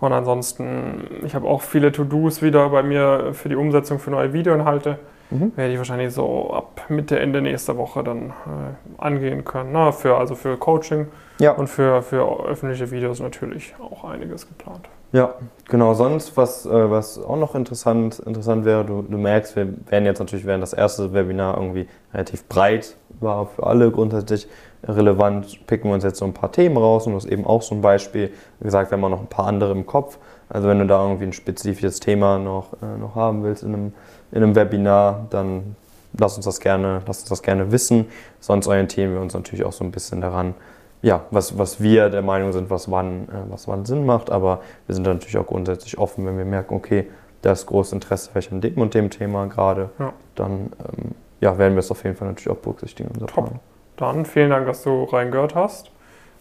Und 0.00 0.12
ansonsten, 0.12 1.22
ich 1.24 1.34
habe 1.34 1.48
auch 1.48 1.62
viele 1.62 1.90
To-Dos 1.90 2.40
wieder 2.40 2.68
bei 2.68 2.82
mir 2.82 3.34
für 3.34 3.48
die 3.48 3.56
Umsetzung 3.56 3.98
für 3.98 4.10
neue 4.10 4.32
Videoinhalte. 4.32 4.98
Mhm. 5.30 5.52
Werde 5.56 5.72
ich 5.72 5.78
wahrscheinlich 5.78 6.14
so 6.14 6.52
ab 6.54 6.86
Mitte, 6.88 7.18
Ende 7.18 7.42
nächster 7.42 7.76
Woche 7.76 8.02
dann 8.04 8.30
äh, 8.30 9.02
angehen 9.02 9.44
können. 9.44 9.70
Na, 9.72 9.92
für, 9.92 10.16
also 10.16 10.34
für 10.36 10.56
Coaching 10.56 11.08
ja. 11.40 11.52
und 11.52 11.66
für, 11.66 12.02
für 12.02 12.46
öffentliche 12.46 12.90
Videos 12.90 13.20
natürlich 13.20 13.74
auch 13.80 14.04
einiges 14.04 14.46
geplant. 14.46 14.88
Ja, 15.10 15.34
genau. 15.68 15.94
Sonst, 15.94 16.36
was, 16.36 16.66
äh, 16.66 16.90
was 16.90 17.18
auch 17.18 17.36
noch 17.36 17.54
interessant, 17.54 18.18
interessant 18.18 18.66
wäre, 18.66 18.84
du, 18.84 19.02
du 19.02 19.16
merkst, 19.16 19.56
wir 19.56 19.72
werden 19.88 20.04
jetzt 20.04 20.18
natürlich 20.18 20.44
während 20.44 20.62
das 20.62 20.74
erste 20.74 21.14
Webinar 21.14 21.56
irgendwie 21.56 21.88
relativ 22.12 22.44
breit 22.46 22.96
war 23.20 23.46
für 23.46 23.66
alle 23.66 23.90
grundsätzlich 23.90 24.46
relevant, 24.84 25.66
picken 25.66 25.90
wir 25.90 25.94
uns 25.94 26.04
jetzt 26.04 26.18
so 26.18 26.24
ein 26.24 26.34
paar 26.34 26.52
Themen 26.52 26.76
raus 26.76 27.06
und 27.06 27.14
das 27.14 27.24
ist 27.24 27.32
eben 27.32 27.46
auch 27.46 27.62
so 27.62 27.74
ein 27.74 27.80
Beispiel. 27.80 28.30
Wie 28.60 28.64
gesagt, 28.64 28.90
wir 28.90 28.98
haben 28.98 29.04
auch 29.04 29.08
noch 29.08 29.20
ein 29.20 29.28
paar 29.28 29.46
andere 29.46 29.72
im 29.72 29.86
Kopf. 29.86 30.18
Also 30.48 30.68
wenn 30.68 30.78
du 30.78 30.86
da 30.86 31.02
irgendwie 31.02 31.24
ein 31.24 31.32
spezifisches 31.32 32.00
Thema 32.00 32.38
noch, 32.38 32.74
äh, 32.82 32.98
noch 32.98 33.14
haben 33.14 33.42
willst 33.42 33.62
in 33.62 33.74
einem, 33.74 33.92
in 34.30 34.42
einem 34.42 34.54
Webinar, 34.54 35.26
dann 35.30 35.74
lass 36.18 36.36
uns 36.36 36.44
das 36.44 36.60
gerne, 36.60 37.02
lass 37.06 37.20
uns 37.20 37.28
das 37.28 37.42
gerne 37.42 37.72
wissen. 37.72 38.06
Sonst 38.40 38.66
orientieren 38.66 39.14
wir 39.14 39.20
uns 39.20 39.34
natürlich 39.34 39.64
auch 39.64 39.72
so 39.72 39.84
ein 39.84 39.90
bisschen 39.90 40.20
daran, 40.20 40.54
ja, 41.02 41.24
was, 41.30 41.58
was 41.58 41.80
wir 41.80 42.10
der 42.10 42.22
Meinung 42.22 42.52
sind, 42.52 42.70
was 42.70 42.90
wann, 42.90 43.28
äh, 43.28 43.50
was 43.50 43.68
wann 43.68 43.84
Sinn 43.84 44.04
macht. 44.04 44.30
Aber 44.30 44.60
wir 44.86 44.94
sind 44.94 45.06
natürlich 45.06 45.38
auch 45.38 45.46
grundsätzlich 45.46 45.98
offen, 45.98 46.26
wenn 46.26 46.36
wir 46.38 46.44
merken, 46.44 46.74
okay, 46.74 47.08
da 47.42 47.52
ist 47.52 47.66
großes 47.66 47.92
Interesse 47.92 48.30
vielleicht 48.30 48.52
an 48.52 48.60
dem 48.60 48.78
und 48.78 48.94
dem 48.94 49.10
Thema 49.10 49.46
gerade, 49.46 49.90
ja. 49.98 50.12
dann 50.34 50.72
ähm, 50.80 51.14
ja, 51.40 51.56
werden 51.56 51.74
wir 51.74 51.80
es 51.80 51.90
auf 51.90 52.02
jeden 52.02 52.16
Fall 52.16 52.28
natürlich 52.28 52.50
auch 52.50 52.60
berücksichtigen. 52.60 53.12
Top. 53.14 53.32
Plan. 53.32 53.60
Dann 53.96 54.26
vielen 54.26 54.50
Dank, 54.50 54.66
dass 54.66 54.82
du 54.82 55.04
reingehört 55.04 55.54
hast. 55.54 55.90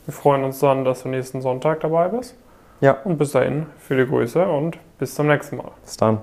Wir 0.06 0.14
freuen 0.14 0.44
uns 0.44 0.60
dann, 0.60 0.86
dass 0.86 1.04
du 1.04 1.10
nächsten 1.10 1.42
Sonntag 1.42 1.82
dabei 1.82 2.08
bist. 2.08 2.36
Ja. 2.82 2.98
Und 3.04 3.18
bis 3.18 3.32
dahin, 3.32 3.66
viele 3.80 4.08
Grüße 4.08 4.48
und 4.48 4.78
bis 5.00 5.16
zum 5.16 5.28
nächsten 5.28 5.58
Mal. 5.58 5.72
Bis 5.84 5.98
dann. 5.98 6.20